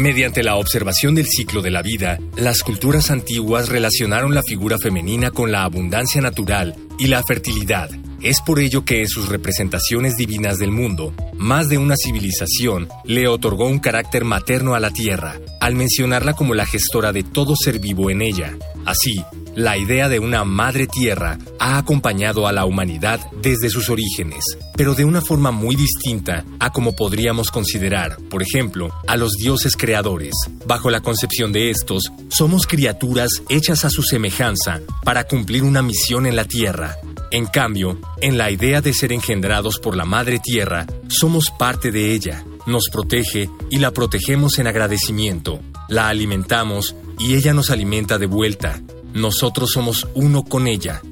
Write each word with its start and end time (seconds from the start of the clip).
Mediante 0.00 0.42
la 0.42 0.56
observación 0.56 1.14
del 1.14 1.26
ciclo 1.26 1.60
de 1.60 1.70
la 1.70 1.82
vida, 1.82 2.18
las 2.34 2.62
culturas 2.62 3.10
antiguas 3.10 3.68
relacionaron 3.68 4.34
la 4.34 4.42
figura 4.42 4.78
femenina 4.78 5.30
con 5.30 5.52
la 5.52 5.62
abundancia 5.62 6.22
natural 6.22 6.74
y 6.98 7.08
la 7.08 7.22
fertilidad. 7.22 7.90
Es 8.22 8.40
por 8.40 8.60
ello 8.60 8.86
que 8.86 9.00
en 9.00 9.08
sus 9.08 9.28
representaciones 9.28 10.16
divinas 10.16 10.56
del 10.56 10.70
mundo, 10.70 11.12
más 11.36 11.68
de 11.68 11.76
una 11.76 11.96
civilización 12.02 12.88
le 13.04 13.28
otorgó 13.28 13.66
un 13.66 13.78
carácter 13.78 14.24
materno 14.24 14.74
a 14.74 14.80
la 14.80 14.90
tierra, 14.90 15.38
al 15.60 15.74
mencionarla 15.74 16.32
como 16.32 16.54
la 16.54 16.64
gestora 16.64 17.12
de 17.12 17.22
todo 17.22 17.52
ser 17.54 17.78
vivo 17.78 18.08
en 18.08 18.22
ella. 18.22 18.56
Así, 18.86 19.22
la 19.54 19.76
idea 19.76 20.08
de 20.08 20.18
una 20.18 20.44
madre 20.44 20.86
tierra 20.86 21.38
ha 21.58 21.78
acompañado 21.78 22.46
a 22.46 22.52
la 22.52 22.64
humanidad 22.64 23.20
desde 23.42 23.70
sus 23.70 23.88
orígenes, 23.90 24.44
pero 24.76 24.94
de 24.94 25.04
una 25.04 25.20
forma 25.20 25.50
muy 25.50 25.76
distinta 25.76 26.44
a 26.58 26.70
como 26.70 26.94
podríamos 26.94 27.50
considerar, 27.50 28.16
por 28.30 28.42
ejemplo, 28.42 28.90
a 29.06 29.16
los 29.16 29.32
dioses 29.32 29.76
creadores. 29.76 30.34
Bajo 30.66 30.90
la 30.90 31.00
concepción 31.00 31.52
de 31.52 31.70
estos, 31.70 32.04
somos 32.28 32.66
criaturas 32.66 33.42
hechas 33.48 33.84
a 33.84 33.90
su 33.90 34.02
semejanza 34.02 34.80
para 35.04 35.24
cumplir 35.24 35.64
una 35.64 35.82
misión 35.82 36.26
en 36.26 36.36
la 36.36 36.44
tierra. 36.44 36.96
En 37.30 37.46
cambio, 37.46 38.00
en 38.20 38.38
la 38.38 38.50
idea 38.50 38.80
de 38.80 38.92
ser 38.92 39.12
engendrados 39.12 39.78
por 39.78 39.96
la 39.96 40.04
madre 40.04 40.40
tierra, 40.40 40.86
somos 41.08 41.50
parte 41.50 41.92
de 41.92 42.12
ella, 42.12 42.44
nos 42.66 42.88
protege 42.90 43.48
y 43.70 43.78
la 43.78 43.92
protegemos 43.92 44.58
en 44.58 44.66
agradecimiento, 44.66 45.60
la 45.88 46.08
alimentamos 46.08 46.96
y 47.18 47.34
ella 47.34 47.52
nos 47.52 47.70
alimenta 47.70 48.18
de 48.18 48.26
vuelta. 48.26 48.80
Nosotros 49.14 49.70
somos 49.72 50.06
uno 50.14 50.42
con 50.44 50.66
ella. 50.66 51.02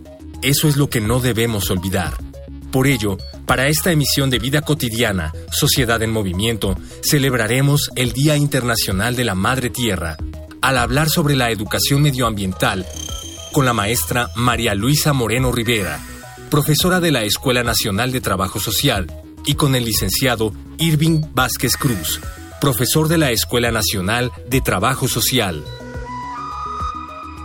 Eso 0.43 0.69
es 0.69 0.77
lo 0.77 0.89
que 0.89 1.01
no 1.01 1.21
debemos 1.21 1.71
olvidar. 1.71 2.17
Por 2.71 2.87
ello, 2.87 3.17
para 3.47 3.69
esta 3.69 3.91
emisión 3.91 4.31
de 4.31 4.39
Vida 4.39 4.61
Cotidiana, 4.61 5.33
Sociedad 5.51 6.03
en 6.03 6.13
Movimiento, 6.13 6.77
celebraremos 7.03 7.91
el 7.97 8.13
Día 8.13 8.37
Internacional 8.37 9.17
de 9.17 9.25
la 9.25 9.35
Madre 9.35 9.71
Tierra, 9.71 10.17
al 10.61 10.77
hablar 10.77 11.09
sobre 11.09 11.35
la 11.35 11.51
educación 11.51 12.03
medioambiental 12.03 12.85
con 13.53 13.65
la 13.65 13.73
maestra 13.73 14.31
María 14.37 14.75
Luisa 14.75 15.12
Moreno 15.12 15.51
Rivera, 15.51 15.99
profesora 16.51 17.01
de 17.01 17.11
la 17.11 17.25
Escuela 17.25 17.62
Nacional 17.62 18.12
de 18.12 18.21
Trabajo 18.21 18.61
Social, 18.61 19.07
y 19.47 19.55
con 19.55 19.75
el 19.75 19.85
licenciado 19.85 20.53
Irving 20.79 21.23
Vázquez 21.33 21.77
Cruz, 21.77 22.21
profesor 22.61 23.09
de 23.09 23.19
la 23.19 23.31
Escuela 23.31 23.71
Nacional 23.71 24.31
de 24.49 24.61
Trabajo 24.61 25.09
Social. 25.09 25.65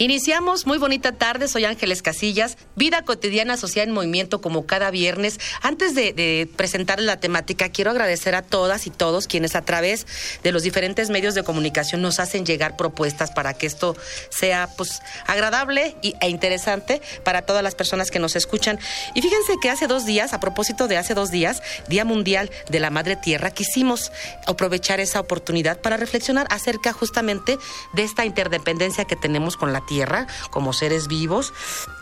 Iniciamos 0.00 0.64
muy 0.64 0.78
bonita 0.78 1.10
tarde, 1.10 1.48
soy 1.48 1.64
Ángeles 1.64 2.02
Casillas, 2.02 2.56
vida 2.76 3.02
cotidiana 3.02 3.56
social 3.56 3.88
en 3.88 3.94
movimiento 3.94 4.40
como 4.40 4.64
cada 4.64 4.92
viernes. 4.92 5.40
Antes 5.60 5.96
de, 5.96 6.12
de 6.12 6.48
presentarles 6.54 7.04
la 7.04 7.18
temática, 7.18 7.68
quiero 7.70 7.90
agradecer 7.90 8.36
a 8.36 8.42
todas 8.42 8.86
y 8.86 8.90
todos 8.90 9.26
quienes 9.26 9.56
a 9.56 9.62
través 9.62 10.06
de 10.44 10.52
los 10.52 10.62
diferentes 10.62 11.10
medios 11.10 11.34
de 11.34 11.42
comunicación 11.42 12.00
nos 12.00 12.20
hacen 12.20 12.46
llegar 12.46 12.76
propuestas 12.76 13.32
para 13.32 13.54
que 13.54 13.66
esto 13.66 13.96
sea 14.30 14.68
pues 14.76 15.02
agradable 15.26 15.96
y, 16.00 16.14
e 16.20 16.28
interesante 16.28 17.02
para 17.24 17.42
todas 17.42 17.64
las 17.64 17.74
personas 17.74 18.12
que 18.12 18.20
nos 18.20 18.36
escuchan. 18.36 18.78
Y 19.16 19.22
fíjense 19.22 19.54
que 19.60 19.68
hace 19.68 19.88
dos 19.88 20.06
días, 20.06 20.32
a 20.32 20.38
propósito 20.38 20.86
de 20.86 20.96
hace 20.96 21.14
dos 21.14 21.32
días, 21.32 21.60
Día 21.88 22.04
Mundial 22.04 22.52
de 22.70 22.78
la 22.78 22.90
Madre 22.90 23.16
Tierra, 23.16 23.50
quisimos 23.50 24.12
aprovechar 24.46 25.00
esa 25.00 25.18
oportunidad 25.18 25.80
para 25.80 25.96
reflexionar 25.96 26.46
acerca 26.50 26.92
justamente 26.92 27.58
de 27.94 28.04
esta 28.04 28.24
interdependencia 28.24 29.04
que 29.04 29.16
tenemos 29.16 29.56
con 29.56 29.72
la 29.72 29.87
Tierra 29.88 30.26
como 30.50 30.72
seres 30.74 31.08
vivos, 31.08 31.54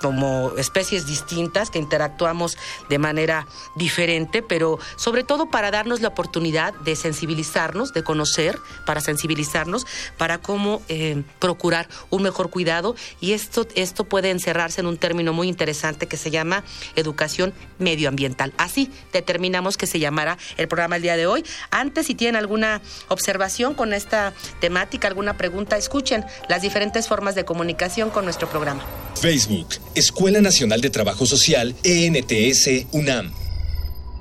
como 0.02 0.52
especies 0.58 1.06
distintas 1.06 1.70
que 1.70 1.78
interactuamos 1.78 2.58
de 2.88 2.98
manera 2.98 3.46
diferente, 3.76 4.42
pero 4.42 4.78
sobre 4.96 5.22
todo 5.22 5.48
para 5.48 5.70
darnos 5.70 6.00
la 6.00 6.08
oportunidad 6.08 6.74
de 6.74 6.96
sensibilizarnos, 6.96 7.94
de 7.94 8.02
conocer, 8.02 8.58
para 8.84 9.00
sensibilizarnos, 9.00 9.86
para 10.18 10.38
cómo 10.38 10.82
eh, 10.88 11.22
procurar 11.38 11.88
un 12.10 12.24
mejor 12.24 12.50
cuidado. 12.50 12.96
Y 13.20 13.32
esto, 13.32 13.66
esto 13.76 14.04
puede 14.04 14.30
encerrarse 14.30 14.80
en 14.80 14.86
un 14.86 14.98
término 14.98 15.32
muy 15.32 15.48
interesante 15.48 16.08
que 16.08 16.16
se 16.16 16.30
llama 16.30 16.64
educación 16.96 17.54
medioambiental. 17.78 18.52
Así 18.58 18.90
determinamos 19.12 19.76
que 19.76 19.86
se 19.86 20.00
llamará 20.00 20.38
el 20.56 20.66
programa 20.66 20.96
el 20.96 21.02
día 21.02 21.16
de 21.16 21.26
hoy. 21.26 21.44
Antes, 21.70 22.06
si 22.06 22.16
tienen 22.16 22.36
alguna 22.36 22.82
observación 23.08 23.74
con 23.74 23.92
esta 23.92 24.32
temática, 24.60 25.06
alguna 25.06 25.36
pregunta, 25.36 25.76
escuchen 25.76 26.24
las 26.48 26.62
diferentes 26.62 27.06
formas 27.06 27.36
de 27.36 27.44
comunicación 27.44 27.75
con 28.12 28.24
nuestro 28.24 28.48
programa. 28.48 28.84
Facebook, 29.20 29.68
Escuela 29.94 30.40
Nacional 30.40 30.80
de 30.80 30.90
Trabajo 30.90 31.26
Social, 31.26 31.74
ENTS, 31.82 32.86
UNAM. 32.92 33.32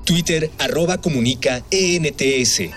Twitter, 0.04 0.50
arroba 0.58 1.00
comunica, 1.00 1.62
ENTS. 1.70 2.70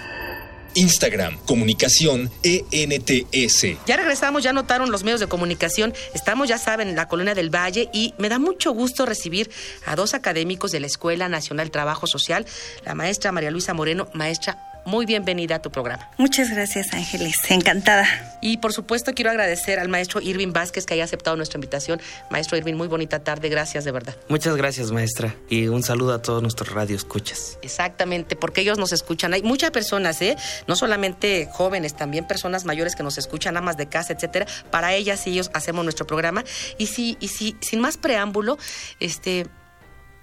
Instagram, 0.75 1.37
comunicación 1.45 2.31
ENTS. 2.43 3.65
Ya 3.85 3.97
regresamos, 3.97 4.43
ya 4.43 4.53
notaron 4.53 4.91
los 4.91 5.03
medios 5.03 5.19
de 5.19 5.27
comunicación. 5.27 5.93
Estamos, 6.13 6.47
ya 6.47 6.57
saben, 6.57 6.89
en 6.89 6.95
la 6.95 7.07
Colonia 7.07 7.35
del 7.35 7.53
Valle 7.53 7.89
y 7.91 8.13
me 8.17 8.29
da 8.29 8.39
mucho 8.39 8.71
gusto 8.71 9.05
recibir 9.05 9.49
a 9.85 9.95
dos 9.95 10.13
académicos 10.13 10.71
de 10.71 10.79
la 10.79 10.87
Escuela 10.87 11.27
Nacional 11.27 11.71
Trabajo 11.71 12.07
Social, 12.07 12.45
la 12.85 12.95
maestra 12.95 13.31
María 13.31 13.51
Luisa 13.51 13.73
Moreno, 13.73 14.07
maestra 14.13 14.68
muy 14.85 15.05
bienvenida 15.05 15.55
a 15.55 15.61
tu 15.61 15.71
programa. 15.71 16.09
Muchas 16.17 16.49
gracias, 16.49 16.93
Ángeles. 16.93 17.35
Encantada. 17.49 18.07
Y 18.41 18.57
por 18.57 18.73
supuesto 18.73 19.13
quiero 19.13 19.31
agradecer 19.31 19.79
al 19.79 19.89
maestro 19.89 20.21
Irving 20.21 20.53
Vázquez 20.53 20.85
que 20.85 20.93
haya 20.93 21.03
aceptado 21.03 21.35
nuestra 21.35 21.57
invitación. 21.57 22.01
Maestro 22.29 22.57
Irving, 22.57 22.75
muy 22.75 22.87
bonita 22.87 23.19
tarde. 23.19 23.49
Gracias, 23.49 23.83
de 23.83 23.91
verdad. 23.91 24.15
Muchas 24.29 24.55
gracias, 24.55 24.91
maestra. 24.91 25.35
Y 25.49 25.67
un 25.67 25.83
saludo 25.83 26.13
a 26.13 26.21
todos 26.21 26.41
nuestros 26.41 26.69
radioescuchas. 26.71 27.57
Exactamente, 27.61 28.35
porque 28.35 28.61
ellos 28.61 28.77
nos 28.77 28.93
escuchan. 28.93 29.33
Hay 29.33 29.43
muchas 29.43 29.71
personas, 29.71 30.21
¿eh? 30.21 30.37
No 30.67 30.75
solamente 30.75 31.49
jóvenes, 31.51 31.95
también 31.95 32.27
personas 32.27 32.65
mayores 32.65 32.95
que 32.95 33.03
nos 33.03 33.17
escuchan, 33.17 33.57
amas 33.57 33.77
de 33.77 33.87
casa, 33.87 34.13
etcétera. 34.13 34.45
Para 34.71 34.93
ellas 34.93 35.25
y 35.27 35.31
ellos 35.31 35.51
hacemos 35.53 35.83
nuestro 35.83 36.07
programa. 36.07 36.43
Y 36.77 36.87
sí, 36.87 37.17
y 37.19 37.27
sí, 37.27 37.55
sin 37.61 37.81
más 37.81 37.97
preámbulo, 37.97 38.57
este 38.99 39.47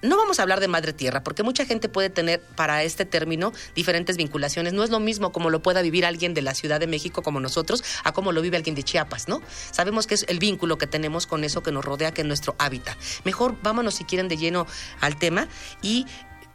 no 0.06 0.16
vamos 0.16 0.38
a 0.38 0.42
hablar 0.42 0.60
de 0.60 0.68
madre 0.68 0.92
tierra, 0.92 1.22
porque 1.22 1.42
mucha 1.42 1.64
gente 1.64 1.88
puede 1.88 2.10
tener 2.10 2.40
para 2.40 2.82
este 2.82 3.04
término 3.04 3.52
diferentes 3.74 4.16
vinculaciones. 4.16 4.72
No 4.72 4.84
es 4.84 4.90
lo 4.90 5.00
mismo 5.00 5.32
como 5.32 5.50
lo 5.50 5.60
pueda 5.60 5.82
vivir 5.82 6.06
alguien 6.06 6.34
de 6.34 6.42
la 6.42 6.54
Ciudad 6.54 6.80
de 6.80 6.86
México 6.86 7.22
como 7.22 7.40
nosotros, 7.40 7.84
a 8.04 8.12
como 8.12 8.32
lo 8.32 8.40
vive 8.40 8.56
alguien 8.56 8.74
de 8.74 8.82
Chiapas, 8.82 9.28
¿no? 9.28 9.42
Sabemos 9.70 10.06
que 10.06 10.14
es 10.14 10.24
el 10.28 10.38
vínculo 10.38 10.78
que 10.78 10.86
tenemos 10.86 11.26
con 11.26 11.44
eso 11.44 11.62
que 11.62 11.72
nos 11.72 11.84
rodea, 11.84 12.12
que 12.12 12.22
es 12.22 12.26
nuestro 12.26 12.54
hábitat. 12.58 12.96
Mejor 13.24 13.56
vámonos 13.62 13.94
si 13.94 14.04
quieren 14.04 14.28
de 14.28 14.36
lleno 14.36 14.66
al 15.00 15.18
tema 15.18 15.48
y 15.82 16.06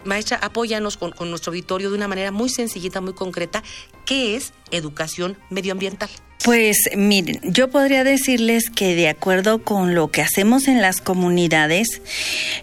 maestra, 0.03 0.37
apóyanos 0.37 0.97
con, 0.97 1.11
con 1.11 1.29
nuestro 1.29 1.51
auditorio 1.51 1.89
de 1.89 1.95
una 1.95 2.07
manera 2.07 2.31
muy 2.31 2.49
sencillita, 2.49 3.01
muy 3.01 3.13
concreta, 3.13 3.63
¿qué 4.05 4.35
es 4.35 4.53
educación 4.71 5.37
medioambiental? 5.49 6.09
Pues 6.43 6.89
miren, 6.97 7.39
yo 7.43 7.69
podría 7.69 8.03
decirles 8.03 8.71
que 8.71 8.95
de 8.95 9.09
acuerdo 9.09 9.63
con 9.63 9.93
lo 9.93 10.09
que 10.09 10.23
hacemos 10.23 10.67
en 10.67 10.81
las 10.81 10.99
comunidades, 10.99 12.01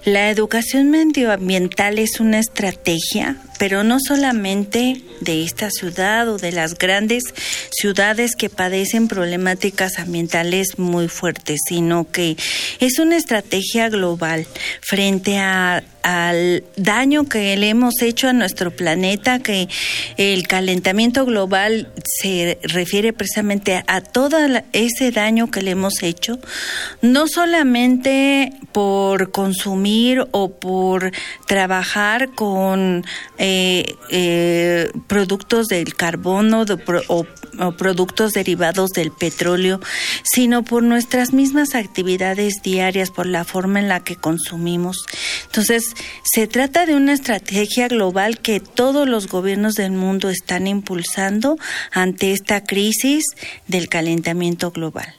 la 0.04 0.30
educación 0.30 0.90
medioambiental 0.90 2.00
es 2.00 2.18
una 2.18 2.40
estrategia, 2.40 3.36
pero 3.58 3.84
no 3.84 3.98
solamente 4.00 5.02
de 5.20 5.44
esta 5.44 5.70
ciudad 5.70 6.28
o 6.28 6.38
de 6.38 6.50
las 6.50 6.74
grandes 6.74 7.22
ciudades 7.70 8.34
que 8.34 8.50
padecen 8.50 9.06
problemáticas 9.06 9.98
ambientales 9.98 10.78
muy 10.78 11.08
fuertes, 11.08 11.60
sino 11.68 12.10
que 12.10 12.36
es 12.80 12.98
una 12.98 13.16
estrategia 13.16 13.88
global 13.88 14.46
frente 14.80 15.38
al 15.38 16.64
daño 16.76 17.28
que 17.28 17.56
le 17.56 17.68
hemos 17.68 18.00
hecho 18.00 18.28
a 18.28 18.32
nuestro 18.32 18.70
planeta, 18.70 19.40
que 19.40 19.68
el 20.16 20.46
calentamiento 20.48 21.26
global 21.28 21.92
se 22.20 22.58
refiere 22.62 23.12
precisamente 23.12 23.84
a 23.86 24.00
todo 24.00 24.38
ese 24.72 25.10
daño 25.10 25.50
que 25.50 25.62
le 25.62 25.72
hemos 25.72 26.02
hecho, 26.02 26.38
no 27.02 27.28
solamente 27.28 28.52
por 28.72 29.30
consumir 29.30 30.26
o 30.32 30.50
por 30.50 31.12
trabajar 31.46 32.30
con 32.34 33.04
eh, 33.38 33.94
eh, 34.10 34.90
productos 35.06 35.66
del 35.66 35.94
carbono 35.94 36.64
o 37.08 37.24
productos 37.76 38.32
derivados 38.32 38.90
del 38.90 39.10
petróleo, 39.10 39.80
sino 40.22 40.62
por 40.62 40.82
nuestras 40.82 41.32
mismas 41.32 41.74
actividades 41.74 42.62
diarias, 42.62 43.10
por 43.10 43.26
la 43.26 43.44
forma 43.44 43.80
en 43.80 43.88
la 43.88 44.00
que 44.00 44.16
consumimos. 44.16 45.04
Entonces, 45.46 45.94
se 46.24 46.46
trata 46.46 46.86
de 46.86 46.94
una 46.94 47.12
estrategia 47.12 47.88
global 47.88 48.38
que 48.38 48.60
todos 48.60 49.08
los 49.08 49.28
gobiernos 49.28 49.74
del 49.74 49.92
mundo 49.92 50.30
están 50.30 50.66
impulsando 50.66 51.56
ante 51.92 52.32
esta 52.32 52.64
crisis 52.64 53.24
del 53.66 53.88
calentamiento 53.88 54.70
global. 54.70 55.14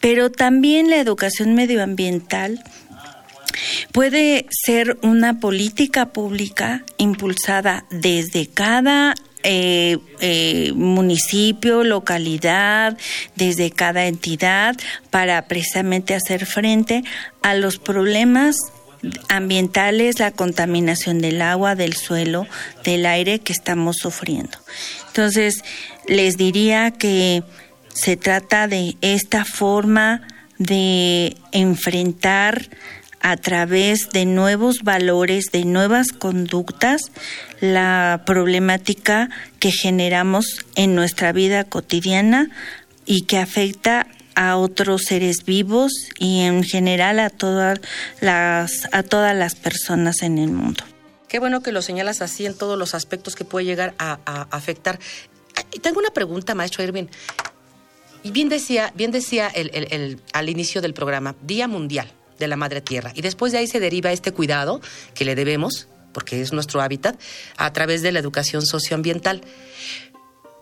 Pero 0.00 0.30
también 0.30 0.90
la 0.90 0.98
educación 0.98 1.54
medioambiental 1.54 2.62
puede 3.92 4.46
ser 4.50 4.98
una 5.02 5.40
política 5.40 6.12
pública 6.12 6.84
impulsada 6.96 7.84
desde 7.90 8.46
cada 8.46 9.14
eh, 9.50 9.96
eh, 10.20 10.72
municipio, 10.74 11.82
localidad, 11.82 12.98
desde 13.34 13.70
cada 13.70 14.04
entidad, 14.04 14.76
para 15.08 15.40
precisamente 15.48 16.14
hacer 16.14 16.44
frente 16.44 17.02
a 17.40 17.54
los 17.54 17.78
problemas 17.78 18.56
ambientales, 19.30 20.18
la 20.18 20.32
contaminación 20.32 21.20
del 21.20 21.40
agua, 21.40 21.76
del 21.76 21.94
suelo, 21.94 22.46
del 22.84 23.06
aire 23.06 23.38
que 23.38 23.54
estamos 23.54 23.96
sufriendo. 23.96 24.58
Entonces, 25.06 25.64
les 26.06 26.36
diría 26.36 26.90
que 26.90 27.42
se 27.94 28.18
trata 28.18 28.68
de 28.68 28.96
esta 29.00 29.46
forma 29.46 30.28
de 30.58 31.38
enfrentar 31.52 32.68
a 33.20 33.38
través 33.38 34.10
de 34.10 34.26
nuevos 34.26 34.82
valores, 34.82 35.46
de 35.52 35.64
nuevas 35.64 36.12
conductas, 36.12 37.00
la 37.60 38.22
problemática 38.26 39.30
que 39.58 39.70
generamos 39.70 40.64
en 40.74 40.94
nuestra 40.94 41.32
vida 41.32 41.64
cotidiana 41.64 42.50
y 43.06 43.22
que 43.22 43.38
afecta 43.38 44.06
a 44.34 44.56
otros 44.56 45.02
seres 45.02 45.44
vivos 45.44 45.92
y 46.18 46.42
en 46.42 46.62
general 46.62 47.18
a 47.18 47.28
todas 47.28 47.80
las 48.20 48.88
a 48.92 49.02
todas 49.02 49.34
las 49.34 49.56
personas 49.56 50.22
en 50.22 50.38
el 50.38 50.50
mundo. 50.50 50.84
Qué 51.28 51.40
bueno 51.40 51.60
que 51.60 51.72
lo 51.72 51.82
señalas 51.82 52.22
así 52.22 52.46
en 52.46 52.56
todos 52.56 52.78
los 52.78 52.94
aspectos 52.94 53.34
que 53.34 53.44
puede 53.44 53.66
llegar 53.66 53.94
a, 53.98 54.18
afectar. 54.50 54.98
Tengo 55.82 55.98
una 55.98 56.10
pregunta, 56.10 56.54
maestro 56.54 56.82
Irving. 56.82 57.06
Y 58.22 58.30
bien 58.30 58.48
decía, 58.48 58.92
bien 58.94 59.10
decía 59.10 59.48
el, 59.48 60.20
al 60.32 60.48
inicio 60.48 60.80
del 60.80 60.94
programa, 60.94 61.34
Día 61.42 61.68
Mundial 61.68 62.10
de 62.38 62.48
la 62.48 62.56
Madre 62.56 62.80
Tierra. 62.80 63.12
Y 63.14 63.20
después 63.20 63.52
de 63.52 63.58
ahí 63.58 63.66
se 63.66 63.78
deriva 63.78 64.10
este 64.10 64.32
cuidado 64.32 64.80
que 65.14 65.24
le 65.24 65.34
debemos, 65.34 65.88
porque 66.18 66.40
es 66.40 66.52
nuestro 66.52 66.80
hábitat, 66.80 67.16
a 67.56 67.72
través 67.72 68.02
de 68.02 68.10
la 68.10 68.18
educación 68.18 68.66
socioambiental. 68.66 69.40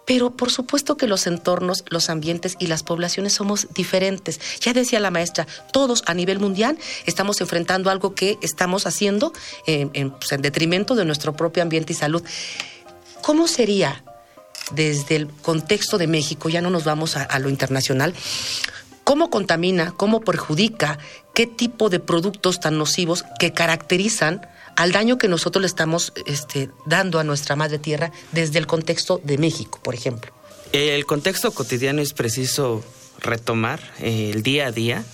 Pero 0.05 0.37
por 0.37 0.51
supuesto 0.51 0.99
que 0.99 1.07
los 1.07 1.27
entornos, 1.27 1.83
los 1.89 2.11
ambientes 2.11 2.57
y 2.59 2.67
las 2.67 2.83
poblaciones 2.83 3.33
somos 3.33 3.69
diferentes. 3.73 4.39
Ya 4.61 4.75
decía 4.75 5.01
la 5.01 5.11
maestra, 5.11 5.47
todos 5.73 6.03
a 6.05 6.13
nivel 6.13 6.41
mundial 6.41 6.77
estamos 7.07 7.41
enfrentando 7.41 7.89
algo 7.89 8.15
que 8.15 8.37
estamos 8.43 8.87
haciendo 8.87 9.33
en, 9.67 10.11
pues, 10.11 10.31
en 10.33 10.43
detrimento 10.43 10.95
de 10.95 11.07
nuestro 11.07 11.35
propio 11.35 11.63
ambiente 11.63 11.95
y 11.95 11.97
salud. 11.97 12.23
¿Cómo 13.23 13.49
sería 13.49 14.05
desde 14.73 15.17
el 15.17 15.29
contexto 15.29 15.97
de 15.97 16.07
México, 16.07 16.51
ya 16.51 16.61
no 16.61 16.69
nos 16.69 16.85
vamos 16.85 17.17
a, 17.17 17.39
lo 17.39 17.49
internacional, 17.49 18.13
cómo 19.05 19.31
contamina, 19.31 19.95
cómo 19.97 20.21
perjudica, 20.21 20.99
qué 21.35 21.47
tipo 21.47 21.89
de 21.89 21.99
productos 21.99 22.61
tan 22.61 22.77
nocivos 22.77 23.25
que 23.39 23.55
caracterizan 23.55 24.47
al 24.77 24.93
daño 24.93 25.19
que 25.19 25.29
nosotros 25.29 25.63
le 25.63 25.67
estamos 25.67 26.13
este, 26.27 26.71
dando 26.85 27.19
a 27.19 27.25
nuestra 27.25 27.57
madre 27.57 27.79
tierra 27.79 28.13
desde 28.33 28.59
el 28.59 28.67
contexto 28.67 29.21
de 29.25 29.39
México, 29.39 29.81
por 29.83 29.95
ejemplo. 29.95 30.33
El 30.73 31.07
contexto 31.07 31.51
cotidiano 31.53 32.03
es 32.03 32.13
preciso 32.13 32.85
retomar 33.21 33.81
eh, 34.01 34.31
el 34.35 34.43
día 34.43 34.67
a 34.67 34.73
día. 34.73 35.05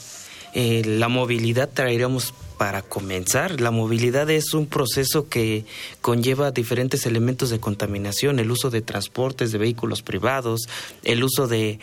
Eh, 0.55 0.83
la 0.85 1.09
movilidad 1.09 1.71
traeríamos 1.73 2.35
para 2.59 2.83
comenzar, 2.83 3.61
la 3.61 3.73
movilidad 3.73 4.31
es 4.31 4.55
un 4.55 4.67
proceso 4.67 5.29
que 5.29 5.65
conlleva 6.01 6.53
diferentes 6.53 7.07
elementos 7.07 7.51
de 7.51 7.59
contaminación, 7.59 8.39
el 8.39 8.51
uso 8.53 8.71
de 8.71 8.83
transportes 8.83 9.51
de 9.51 9.59
vehículos 9.59 10.03
privados, 10.03 10.69
el 11.03 11.25
uso 11.25 11.49
de, 11.49 11.81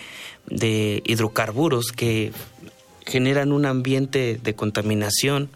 hidrocarburos 0.50 1.92
que 1.92 2.32
generan 3.06 3.52
un 3.52 3.66
ambiente 3.66 4.40
de 4.42 4.56
contaminación. 4.56 5.50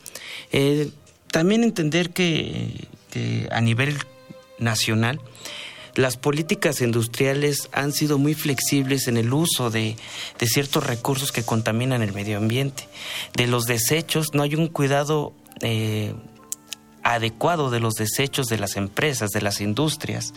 Eh, 0.52 0.90
también 1.34 1.64
entender 1.64 2.12
que, 2.12 2.88
a 3.52 3.60
nivel 3.60 3.98
nacional 4.60 5.20
las 5.96 6.18
políticas 6.18 6.82
industriales 6.82 7.70
han 7.72 7.92
sido 7.92 8.18
muy 8.18 8.34
flexibles 8.34 9.08
en 9.08 9.18
el 9.18 9.32
uso 9.34 9.70
de, 9.70 9.96
ciertos 10.40 10.86
recursos 10.86 11.32
que 11.32 11.44
contaminan 11.44 12.02
el 12.02 12.14
medio 12.14 12.38
ambiente. 12.38 12.88
De 13.36 13.46
los 13.46 13.66
desechos 13.66 14.34
no 14.34 14.42
hay 14.44 14.56
un 14.56 14.68
cuidado 14.68 15.34
eh, 15.62 16.14
adecuado 17.04 17.70
de 17.70 17.80
los 17.80 17.96
desechos 17.96 18.48
de 18.48 18.58
las 18.58 18.76
empresas, 18.76 19.30
de 19.32 19.42
las 19.42 19.60
industrias 19.60 20.34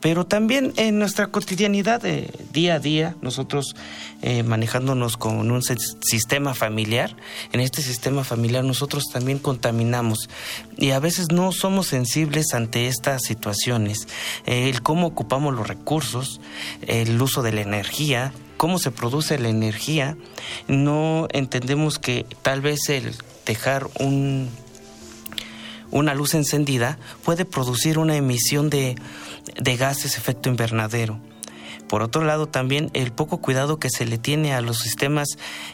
pero 0.00 0.24
también 0.24 0.72
en 0.76 0.98
nuestra 0.98 1.26
cotidianidad 1.26 2.00
de 2.00 2.30
día 2.52 2.74
a 2.74 2.78
día, 2.78 3.16
nosotros 3.20 3.76
eh, 4.22 4.42
manejándonos 4.42 5.16
con 5.16 5.50
un 5.50 5.62
sistema 5.62 6.54
familiar, 6.54 7.16
en 7.52 7.60
este 7.60 7.82
sistema 7.82 8.24
familiar 8.24 8.64
nosotros 8.64 9.04
también 9.12 9.38
contaminamos. 9.38 10.28
Y 10.76 10.90
a 10.90 11.00
veces 11.00 11.30
no 11.30 11.52
somos 11.52 11.88
sensibles 11.88 12.54
ante 12.54 12.86
estas 12.86 13.22
situaciones, 13.22 14.08
eh, 14.46 14.70
el 14.70 14.82
cómo 14.82 15.06
ocupamos 15.08 15.54
los 15.54 15.68
recursos, 15.68 16.40
el 16.86 17.20
uso 17.20 17.42
de 17.42 17.52
la 17.52 17.60
energía, 17.60 18.32
cómo 18.56 18.78
se 18.78 18.90
produce 18.90 19.38
la 19.38 19.48
energía, 19.48 20.16
no 20.66 21.28
entendemos 21.32 21.98
que 21.98 22.24
tal 22.42 22.60
vez 22.62 22.88
el 22.88 23.14
dejar 23.44 23.88
un 23.98 24.50
una 25.90 26.14
luz 26.14 26.34
encendida 26.34 26.98
puede 27.24 27.44
producir 27.44 27.98
una 27.98 28.16
emisión 28.16 28.70
de, 28.70 28.96
de 29.60 29.76
gases 29.76 30.16
efecto 30.16 30.48
invernadero. 30.48 31.20
Por 31.88 32.02
otro 32.02 32.22
lado, 32.22 32.46
también 32.46 32.90
el 32.94 33.10
poco 33.10 33.38
cuidado 33.38 33.80
que 33.80 33.90
se 33.90 34.06
le 34.06 34.16
tiene 34.16 34.54
a 34.54 34.60
los 34.60 34.78
sistemas 34.78 35.26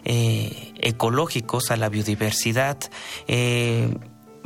eh, 0.05 0.73
ecológicos, 0.81 1.71
a 1.71 1.77
la 1.77 1.91
biodiversidad, 1.91 2.79
eh, 3.29 3.95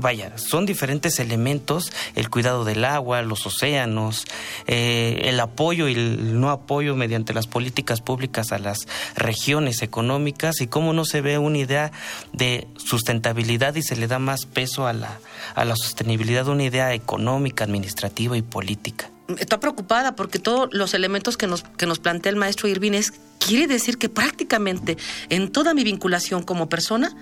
vaya, 0.01 0.37
son 0.37 0.67
diferentes 0.67 1.21
elementos, 1.21 1.93
el 2.17 2.29
cuidado 2.29 2.65
del 2.65 2.85
agua, 2.85 3.23
los 3.23 3.47
océanos, 3.47 4.25
eh, 4.67 5.23
el 5.25 5.39
apoyo 5.39 5.89
y 5.89 5.93
el 5.93 6.41
no 6.41 6.51
apoyo 6.51 6.97
mediante 6.97 7.35
las 7.35 7.47
políticas 7.47 8.01
públicas 8.01 8.51
a 8.53 8.59
las 8.59 8.89
regiones 9.15 9.83
económicas 9.83 10.61
y 10.61 10.67
cómo 10.67 10.93
no 10.93 11.05
se 11.05 11.21
ve 11.21 11.39
una 11.39 11.59
idea 11.59 11.93
de 12.33 12.67
sustentabilidad 12.79 13.75
y 13.77 13.83
se 13.83 13.97
le 13.97 14.09
da 14.09 14.19
más 14.19 14.47
peso 14.47 14.87
a 14.87 14.93
la, 14.93 15.21
a 15.55 15.65
la 15.65 15.77
sostenibilidad, 15.77 16.49
una 16.49 16.65
idea 16.65 16.95
económica, 16.95 17.65
administrativa 17.65 18.37
y 18.37 18.43
política. 18.43 19.11
Estoy 19.39 19.59
preocupada 19.59 20.17
porque 20.17 20.39
todos 20.39 20.69
los 20.73 20.95
elementos 20.95 21.37
que 21.37 21.47
nos, 21.47 21.63
que 21.63 21.87
nos 21.87 21.99
plantea 21.99 22.31
el 22.31 22.37
maestro 22.37 22.69
Irving 22.69 22.93
es, 22.93 23.13
quiere 23.39 23.67
decir 23.67 23.99
que 23.99 24.09
prácticamente 24.09 24.97
en 25.29 25.51
toda 25.51 25.75
mi 25.75 25.85
vinculación 25.85 26.43
como 26.43 26.69
persona, 26.69 27.15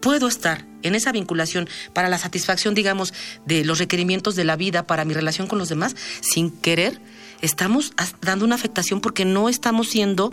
puedo 0.00 0.28
estar 0.28 0.64
en 0.82 0.94
esa 0.94 1.12
vinculación 1.12 1.68
para 1.92 2.08
la 2.08 2.18
satisfacción, 2.18 2.74
digamos, 2.74 3.12
de 3.46 3.64
los 3.64 3.78
requerimientos 3.78 4.36
de 4.36 4.44
la 4.44 4.56
vida, 4.56 4.86
para 4.86 5.04
mi 5.04 5.14
relación 5.14 5.46
con 5.46 5.58
los 5.58 5.68
demás, 5.68 5.96
sin 6.20 6.50
querer, 6.50 7.00
estamos 7.40 7.92
dando 8.20 8.44
una 8.44 8.54
afectación 8.54 9.00
porque 9.00 9.24
no 9.24 9.48
estamos 9.48 9.88
siendo 9.88 10.32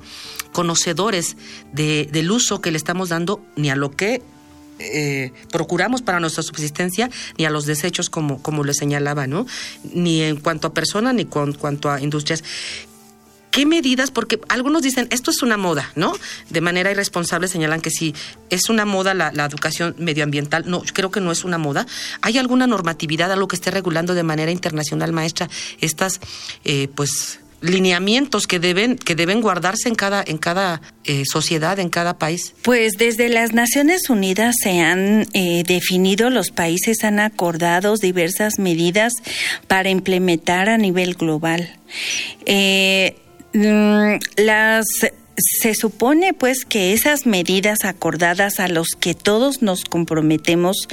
conocedores 0.53 1.37
del 1.73 2.31
uso 2.31 2.61
que 2.61 2.71
le 2.71 2.77
estamos 2.77 3.09
dando 3.09 3.45
ni 3.55 3.69
a 3.69 3.75
lo 3.75 3.91
que 3.91 4.21
eh, 4.79 5.31
procuramos 5.51 6.01
para 6.01 6.19
nuestra 6.19 6.43
subsistencia 6.43 7.09
ni 7.37 7.45
a 7.45 7.49
los 7.49 7.65
desechos 7.65 8.09
como, 8.09 8.41
como 8.41 8.63
le 8.63 8.73
señalaba, 8.73 9.27
¿no? 9.27 9.45
Ni 9.93 10.21
en 10.21 10.37
cuanto 10.37 10.67
a 10.67 10.73
personas 10.73 11.13
ni 11.13 11.25
con 11.25 11.53
cuanto 11.53 11.89
a 11.89 12.01
industrias. 12.01 12.43
¿Qué 13.55 13.65
medidas? 13.65 14.11
Porque 14.11 14.41
algunos 14.49 14.81
dicen, 14.81 15.07
esto 15.11 15.31
es 15.31 15.41
una 15.41 15.55
moda, 15.55 15.89
¿no? 15.95 16.11
De 16.49 16.59
manera 16.59 16.91
irresponsable 16.91 17.47
señalan 17.47 17.79
que 17.79 17.89
si 17.89 18.13
es 18.49 18.69
una 18.69 18.83
moda 18.83 19.13
la, 19.13 19.29
educación 19.45 19.95
medioambiental. 19.97 20.65
No, 20.67 20.83
creo 20.93 21.09
que 21.09 21.21
no 21.21 21.31
es 21.31 21.45
una 21.45 21.57
moda. 21.57 21.87
¿Hay 22.21 22.37
alguna 22.37 22.67
normatividad, 22.67 23.31
algo 23.31 23.47
que 23.47 23.55
esté 23.55 23.71
regulando 23.71 24.13
de 24.13 24.23
manera 24.23 24.51
internacional, 24.51 25.13
maestra, 25.13 25.49
estas, 25.79 26.19
eh, 26.65 26.89
pues, 26.95 27.39
lineamientos 27.65 28.47
que 28.47 28.59
deben 28.59 28.97
que 28.97 29.15
deben 29.15 29.41
guardarse 29.41 29.89
en 29.89 29.95
cada 29.95 30.23
en 30.25 30.37
cada 30.37 30.81
eh, 31.03 31.23
sociedad 31.25 31.79
en 31.79 31.89
cada 31.89 32.17
país 32.17 32.53
pues 32.61 32.93
desde 32.97 33.29
las 33.29 33.53
Naciones 33.53 34.09
Unidas 34.09 34.55
se 34.61 34.81
han 34.81 35.27
eh, 35.33 35.63
definido 35.65 36.29
los 36.29 36.51
países 36.51 37.03
han 37.03 37.19
acordado 37.19 37.95
diversas 37.95 38.59
medidas 38.59 39.13
para 39.67 39.89
implementar 39.89 40.69
a 40.69 40.77
nivel 40.77 41.15
global. 41.15 41.69
Eh, 42.45 43.15
Mm, 43.55 44.19
las 44.35 44.85
se 45.37 45.75
supone 45.75 46.33
pues 46.33 46.65
que 46.65 46.93
esas 46.93 47.25
medidas 47.25 47.79
acordadas 47.83 48.59
a 48.59 48.67
los 48.67 48.89
que 48.99 49.13
todos 49.13 49.61
nos 49.61 49.83
comprometemos 49.83 50.87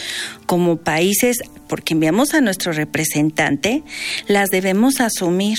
como 0.46 0.78
países, 0.78 1.38
porque 1.68 1.94
enviamos 1.94 2.34
a 2.34 2.40
nuestro 2.40 2.72
representante, 2.72 3.82
las 4.26 4.50
debemos 4.50 5.00
asumir, 5.00 5.58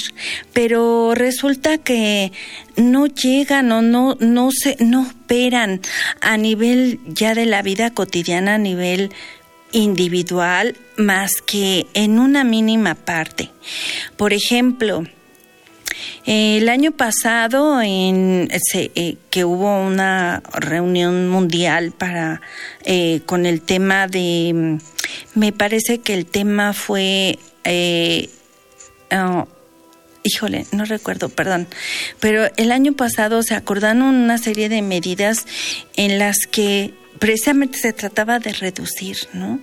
pero 0.52 1.14
resulta 1.16 1.78
que 1.78 2.32
no 2.76 3.08
llegan 3.08 3.72
o 3.72 3.82
no 3.82 4.18
no 4.20 4.50
se 4.52 4.76
no 4.80 5.08
operan 5.08 5.82
a 6.22 6.38
nivel 6.38 7.00
ya 7.08 7.36
de 7.36 7.46
la 7.46 7.62
vida 7.62 7.92
cotidiana 7.92 8.56
a 8.56 8.58
nivel 8.58 9.12
individual 9.72 10.76
más 10.98 11.42
que 11.42 11.88
en 11.94 12.20
una 12.20 12.44
mínima 12.44 12.96
parte. 12.96 13.50
Por 14.18 14.34
ejemplo, 14.34 15.04
el 16.26 16.70
año 16.70 16.92
pasado, 16.92 17.82
en, 17.82 18.50
eh, 18.74 19.16
que 19.30 19.46
hubo 19.46 19.82
una 19.82 20.42
reunión 20.54 21.30
mundial 21.30 21.92
para 21.92 22.42
eh, 22.86 23.22
con 23.26 23.46
el 23.46 23.62
tema 23.62 24.08
de, 24.08 24.52
mm, 24.54 25.40
me 25.40 25.52
parece 25.52 26.00
que 26.00 26.14
el 26.14 26.26
tema 26.26 26.74
fue, 26.74 27.38
eh, 27.64 28.30
oh, 29.12 29.48
híjole, 30.24 30.66
no 30.72 30.86
recuerdo, 30.86 31.30
perdón, 31.30 31.68
pero 32.20 32.48
el 32.58 32.72
año 32.72 32.94
pasado 32.94 33.44
se 33.44 33.56
acordaron 33.56 34.02
una 34.02 34.38
serie 34.38 34.70
de 34.70 34.82
medidas 34.82 35.46
en 35.96 36.20
las 36.20 36.48
que 36.50 36.94
precisamente 37.20 37.78
se 37.78 37.94
trataba 37.94 38.40
de 38.40 38.54
reducir 38.54 39.18
¿no? 39.34 39.60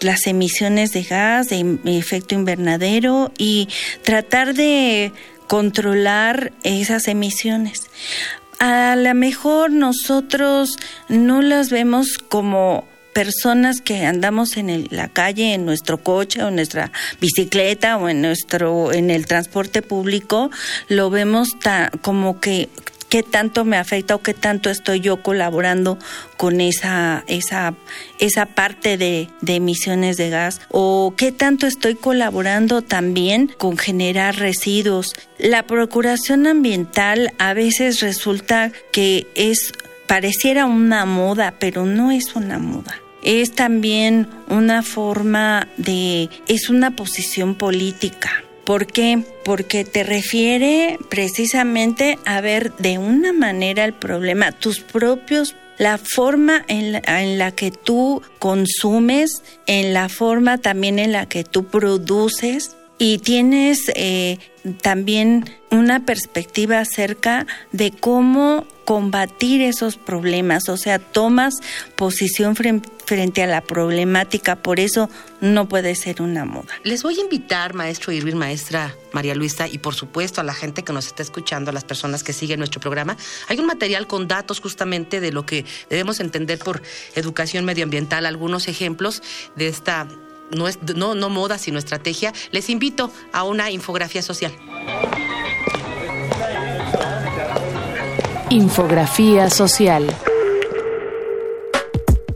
las 0.00 0.26
emisiones 0.26 0.92
de 0.92 1.02
gas, 1.02 1.48
de 1.48 1.78
efecto 1.86 2.34
invernadero 2.34 3.32
y 3.38 3.68
tratar 4.04 4.54
de 4.54 5.12
controlar 5.52 6.50
esas 6.62 7.08
emisiones. 7.08 7.82
A 8.58 8.96
lo 8.96 9.12
mejor 9.12 9.70
nosotros 9.70 10.78
no 11.10 11.42
las 11.42 11.68
vemos 11.68 12.16
como 12.16 12.88
personas 13.12 13.82
que 13.82 14.06
andamos 14.06 14.56
en 14.56 14.88
la 14.88 15.08
calle, 15.08 15.52
en 15.52 15.66
nuestro 15.66 15.98
coche 15.98 16.42
o 16.42 16.48
en 16.48 16.54
nuestra 16.54 16.90
bicicleta 17.20 17.98
o 17.98 18.08
en 18.08 18.22
nuestro 18.22 18.94
en 18.94 19.10
el 19.10 19.26
transporte 19.26 19.82
público, 19.82 20.50
lo 20.88 21.10
vemos 21.10 21.50
como 22.00 22.40
que 22.40 22.70
qué 23.12 23.22
tanto 23.22 23.66
me 23.66 23.76
afecta 23.76 24.14
o 24.14 24.22
qué 24.22 24.32
tanto 24.32 24.70
estoy 24.70 25.00
yo 25.00 25.22
colaborando 25.22 25.98
con 26.38 26.62
esa, 26.62 27.24
esa, 27.26 27.74
esa 28.18 28.46
parte 28.46 28.96
de, 28.96 29.28
de 29.42 29.56
emisiones 29.56 30.16
de 30.16 30.30
gas 30.30 30.62
o 30.70 31.12
qué 31.14 31.30
tanto 31.30 31.66
estoy 31.66 31.94
colaborando 31.94 32.80
también 32.80 33.52
con 33.58 33.76
generar 33.76 34.36
residuos. 34.36 35.12
La 35.36 35.64
procuración 35.64 36.46
ambiental 36.46 37.34
a 37.38 37.52
veces 37.52 38.00
resulta 38.00 38.72
que 38.92 39.26
es 39.34 39.74
pareciera 40.06 40.64
una 40.64 41.04
moda, 41.04 41.56
pero 41.58 41.84
no 41.84 42.12
es 42.12 42.34
una 42.34 42.58
moda 42.58 42.98
es 43.22 43.52
también 43.52 44.28
una 44.48 44.82
forma 44.82 45.68
de, 45.76 46.28
es 46.48 46.70
una 46.70 46.96
posición 46.96 47.54
política. 47.54 48.42
¿Por 48.72 48.86
qué? 48.86 49.22
Porque 49.44 49.84
te 49.84 50.02
refiere 50.02 50.98
precisamente 51.10 52.18
a 52.24 52.40
ver 52.40 52.74
de 52.78 52.96
una 52.96 53.34
manera 53.34 53.84
el 53.84 53.92
problema, 53.92 54.50
tus 54.50 54.80
propios 54.80 55.54
la 55.76 55.98
forma 55.98 56.64
en 56.68 56.92
la, 57.38 57.52
que 57.52 57.70
tú 57.70 58.22
consumes, 58.38 59.42
en 59.66 59.92
la 59.92 60.08
forma 60.08 60.56
también 60.56 60.98
en 60.98 61.12
la 61.12 61.26
que 61.26 61.44
tú 61.44 61.66
produces 61.66 62.74
y 62.96 63.18
tienes 63.18 63.92
eh, 63.94 64.38
también 64.80 65.44
una 65.70 66.06
perspectiva 66.06 66.78
acerca 66.78 67.46
de 67.72 67.90
cómo 67.90 68.64
combatir 68.84 69.62
esos 69.62 69.96
problemas, 69.96 70.68
o 70.68 70.76
sea, 70.76 70.98
tomas 70.98 71.60
posición 71.96 72.56
frente 72.56 73.42
a 73.42 73.46
la 73.46 73.60
problemática, 73.60 74.56
por 74.56 74.80
eso 74.80 75.08
no 75.40 75.68
puede 75.68 75.94
ser 75.94 76.22
una 76.22 76.44
moda. 76.44 76.74
Les 76.82 77.02
voy 77.02 77.18
a 77.18 77.20
invitar, 77.20 77.74
maestro 77.74 78.12
Irving, 78.12 78.36
maestra 78.36 78.94
María 79.12 79.34
Luisa, 79.34 79.68
y 79.68 79.78
por 79.78 79.94
supuesto 79.94 80.40
a 80.40 80.44
la 80.44 80.54
gente 80.54 80.82
que 80.82 80.92
nos 80.92 81.06
está 81.06 81.22
escuchando, 81.22 81.70
a 81.70 81.74
las 81.74 81.84
personas 81.84 82.22
que 82.22 82.32
siguen 82.32 82.58
nuestro 82.58 82.80
programa, 82.80 83.16
hay 83.48 83.58
un 83.58 83.66
material 83.66 84.06
con 84.06 84.28
datos 84.28 84.60
justamente 84.60 85.20
de 85.20 85.32
lo 85.32 85.46
que 85.46 85.64
debemos 85.90 86.20
entender 86.20 86.58
por 86.58 86.82
educación 87.14 87.64
medioambiental, 87.64 88.26
algunos 88.26 88.68
ejemplos 88.68 89.22
de 89.56 89.68
esta 89.68 90.06
no, 90.50 90.66
no, 90.94 91.14
no 91.14 91.28
moda, 91.30 91.58
sino 91.58 91.78
estrategia, 91.78 92.32
les 92.50 92.68
invito 92.68 93.10
a 93.32 93.44
una 93.44 93.70
infografía 93.70 94.22
social. 94.22 94.52
Infografía 98.52 99.48
social. 99.48 100.14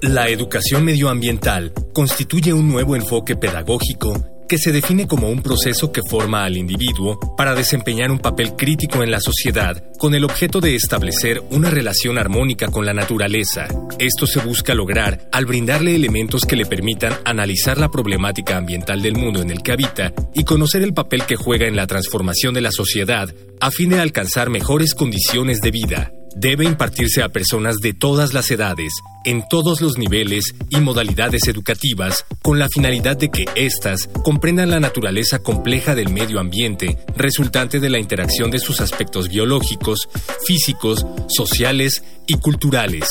La 0.01 0.31
educación 0.31 0.83
medioambiental 0.83 1.75
constituye 1.93 2.55
un 2.55 2.71
nuevo 2.73 2.97
enfoque 2.97 3.37
pedagógico 3.37 4.36
que 4.49 4.59
se 4.59 4.73
define 4.73 5.07
como 5.07 5.29
un 5.29 5.43
proceso 5.43 5.93
que 5.93 6.03
forma 6.09 6.45
al 6.45 6.57
individuo 6.57 7.19
para 7.37 7.55
desempeñar 7.55 8.11
un 8.11 8.19
papel 8.19 8.55
crítico 8.57 9.03
en 9.03 9.11
la 9.11 9.21
sociedad 9.21 9.83
con 9.99 10.15
el 10.15 10.25
objeto 10.25 10.61
de 10.61 10.75
establecer 10.75 11.43
una 11.51 11.71
relación 11.71 12.19
armónica 12.19 12.69
con 12.69 12.87
la 12.87 12.95
naturaleza. 12.95 13.67
Esto 13.99 14.27
se 14.27 14.41
busca 14.41 14.75
lograr 14.75 15.29
al 15.33 15.47
brindarle 15.47 15.95
elementos 15.95 16.45
que 16.45 16.57
le 16.57 16.67
permitan 16.67 17.15
analizar 17.25 17.79
la 17.79 17.91
problemática 17.91 18.57
ambiental 18.57 19.03
del 19.03 19.17
mundo 19.17 19.41
en 19.43 19.51
el 19.51 19.63
que 19.63 19.73
habita 19.73 20.13
y 20.35 20.45
conocer 20.45 20.83
el 20.83 20.95
papel 20.95 21.25
que 21.25 21.37
juega 21.37 21.67
en 21.67 21.77
la 21.77 21.87
transformación 21.87 22.55
de 22.55 22.61
la 22.61 22.73
sociedad 22.73 23.35
a 23.61 23.71
fin 23.71 23.91
de 23.91 24.01
alcanzar 24.01 24.51
mejores 24.51 24.95
condiciones 24.95 25.61
de 25.61 25.71
vida 25.71 26.13
debe 26.37 26.67
impartirse 26.67 27.23
a 27.23 27.31
personas 27.31 27.77
de 27.79 27.95
todas 27.95 28.35
las 28.35 28.51
edades, 28.51 28.93
en 29.25 29.43
todos 29.49 29.81
los 29.81 29.97
niveles 29.97 30.55
y 30.69 30.77
modalidades 30.81 31.49
educativas, 31.49 32.27
con 32.43 32.59
la 32.59 32.69
finalidad 32.69 33.17
de 33.17 33.31
que 33.31 33.47
éstas 33.55 34.11
comprendan 34.23 34.71
la 34.71 34.79
naturaleza 34.79 35.39
compleja 35.39 35.95
del 35.95 36.11
medio 36.11 36.39
ambiente, 36.39 36.99
resultante 37.17 37.81
de 37.81 37.89
la 37.89 37.99
interacción 37.99 38.51
de 38.51 38.59
sus 38.59 38.83
aspectos 38.83 39.29
biológicos, 39.29 40.09
físicos, 40.47 41.07
sociales 41.29 42.05
y 42.27 42.35
culturales. 42.35 43.09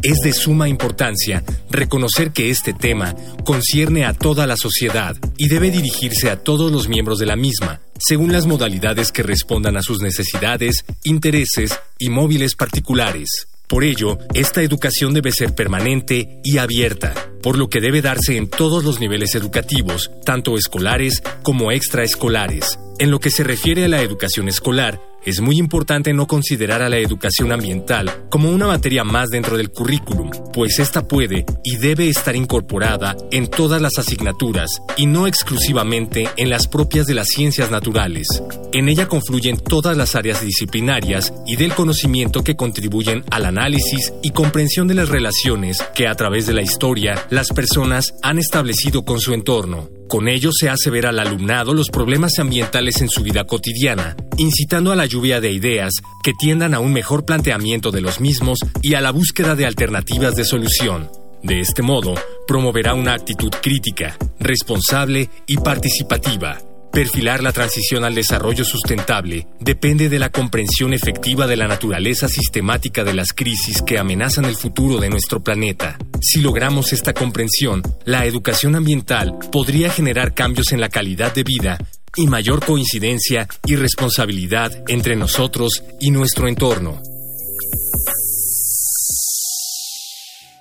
Es 0.00 0.20
de 0.20 0.32
suma 0.32 0.68
importancia 0.68 1.42
reconocer 1.70 2.30
que 2.30 2.50
este 2.50 2.72
tema 2.72 3.16
concierne 3.44 4.04
a 4.04 4.14
toda 4.14 4.46
la 4.46 4.56
sociedad 4.56 5.16
y 5.36 5.48
debe 5.48 5.72
dirigirse 5.72 6.30
a 6.30 6.36
todos 6.36 6.70
los 6.70 6.88
miembros 6.88 7.18
de 7.18 7.26
la 7.26 7.34
misma, 7.34 7.80
según 7.98 8.32
las 8.32 8.46
modalidades 8.46 9.12
que 9.12 9.22
respondan 9.22 9.76
a 9.76 9.82
sus 9.82 10.00
necesidades, 10.00 10.84
intereses 11.04 11.78
y 11.98 12.10
móviles 12.10 12.54
particulares. 12.54 13.48
Por 13.68 13.84
ello, 13.84 14.18
esta 14.32 14.62
educación 14.62 15.12
debe 15.12 15.30
ser 15.30 15.54
permanente 15.54 16.40
y 16.42 16.56
abierta, 16.56 17.12
por 17.42 17.58
lo 17.58 17.68
que 17.68 17.82
debe 17.82 18.00
darse 18.00 18.38
en 18.38 18.48
todos 18.48 18.82
los 18.82 18.98
niveles 18.98 19.34
educativos, 19.34 20.10
tanto 20.24 20.56
escolares 20.56 21.22
como 21.42 21.70
extraescolares. 21.70 22.78
En 22.98 23.10
lo 23.10 23.20
que 23.20 23.30
se 23.30 23.44
refiere 23.44 23.84
a 23.84 23.88
la 23.88 24.00
educación 24.00 24.48
escolar, 24.48 25.02
es 25.28 25.42
muy 25.42 25.58
importante 25.58 26.14
no 26.14 26.26
considerar 26.26 26.80
a 26.80 26.88
la 26.88 26.96
educación 26.96 27.52
ambiental 27.52 28.24
como 28.30 28.50
una 28.50 28.66
materia 28.66 29.04
más 29.04 29.28
dentro 29.28 29.58
del 29.58 29.70
currículum, 29.70 30.30
pues 30.54 30.78
esta 30.78 31.06
puede 31.06 31.44
y 31.62 31.76
debe 31.76 32.08
estar 32.08 32.34
incorporada 32.34 33.14
en 33.30 33.46
todas 33.46 33.82
las 33.82 33.98
asignaturas 33.98 34.80
y 34.96 35.04
no 35.04 35.26
exclusivamente 35.26 36.28
en 36.38 36.48
las 36.48 36.66
propias 36.66 37.06
de 37.06 37.14
las 37.14 37.28
ciencias 37.28 37.70
naturales. 37.70 38.26
En 38.72 38.88
ella 38.88 39.06
confluyen 39.06 39.58
todas 39.58 39.98
las 39.98 40.14
áreas 40.14 40.40
disciplinarias 40.40 41.34
y 41.46 41.56
del 41.56 41.74
conocimiento 41.74 42.42
que 42.42 42.56
contribuyen 42.56 43.22
al 43.30 43.44
análisis 43.44 44.14
y 44.22 44.30
comprensión 44.30 44.88
de 44.88 44.94
las 44.94 45.10
relaciones 45.10 45.84
que 45.94 46.08
a 46.08 46.14
través 46.14 46.46
de 46.46 46.54
la 46.54 46.62
historia 46.62 47.26
las 47.28 47.48
personas 47.48 48.14
han 48.22 48.38
establecido 48.38 49.04
con 49.04 49.20
su 49.20 49.34
entorno. 49.34 49.97
Con 50.08 50.26
ello 50.26 50.50
se 50.58 50.70
hace 50.70 50.88
ver 50.88 51.06
al 51.06 51.18
alumnado 51.18 51.74
los 51.74 51.90
problemas 51.90 52.38
ambientales 52.38 53.02
en 53.02 53.10
su 53.10 53.22
vida 53.22 53.44
cotidiana, 53.44 54.16
incitando 54.38 54.90
a 54.90 54.96
la 54.96 55.04
lluvia 55.04 55.38
de 55.42 55.52
ideas 55.52 55.92
que 56.24 56.32
tiendan 56.32 56.72
a 56.72 56.80
un 56.80 56.94
mejor 56.94 57.26
planteamiento 57.26 57.90
de 57.90 58.00
los 58.00 58.18
mismos 58.18 58.58
y 58.80 58.94
a 58.94 59.02
la 59.02 59.10
búsqueda 59.10 59.54
de 59.54 59.66
alternativas 59.66 60.34
de 60.34 60.46
solución. 60.46 61.10
De 61.42 61.60
este 61.60 61.82
modo, 61.82 62.14
promoverá 62.46 62.94
una 62.94 63.12
actitud 63.12 63.50
crítica, 63.60 64.16
responsable 64.40 65.28
y 65.46 65.58
participativa, 65.58 66.58
Perfilar 66.92 67.42
la 67.42 67.52
transición 67.52 68.04
al 68.04 68.14
desarrollo 68.14 68.64
sustentable 68.64 69.46
depende 69.60 70.08
de 70.08 70.18
la 70.18 70.30
comprensión 70.30 70.92
efectiva 70.92 71.46
de 71.46 71.56
la 71.56 71.68
naturaleza 71.68 72.28
sistemática 72.28 73.04
de 73.04 73.14
las 73.14 73.32
crisis 73.32 73.82
que 73.82 73.98
amenazan 73.98 74.46
el 74.46 74.56
futuro 74.56 74.98
de 74.98 75.10
nuestro 75.10 75.42
planeta. 75.42 75.98
Si 76.20 76.40
logramos 76.40 76.92
esta 76.92 77.14
comprensión, 77.14 77.82
la 78.04 78.24
educación 78.24 78.74
ambiental 78.74 79.38
podría 79.52 79.90
generar 79.90 80.34
cambios 80.34 80.72
en 80.72 80.80
la 80.80 80.88
calidad 80.88 81.34
de 81.34 81.44
vida 81.44 81.78
y 82.16 82.26
mayor 82.26 82.64
coincidencia 82.64 83.46
y 83.66 83.76
responsabilidad 83.76 84.72
entre 84.88 85.14
nosotros 85.14 85.84
y 86.00 86.10
nuestro 86.10 86.48
entorno. 86.48 87.00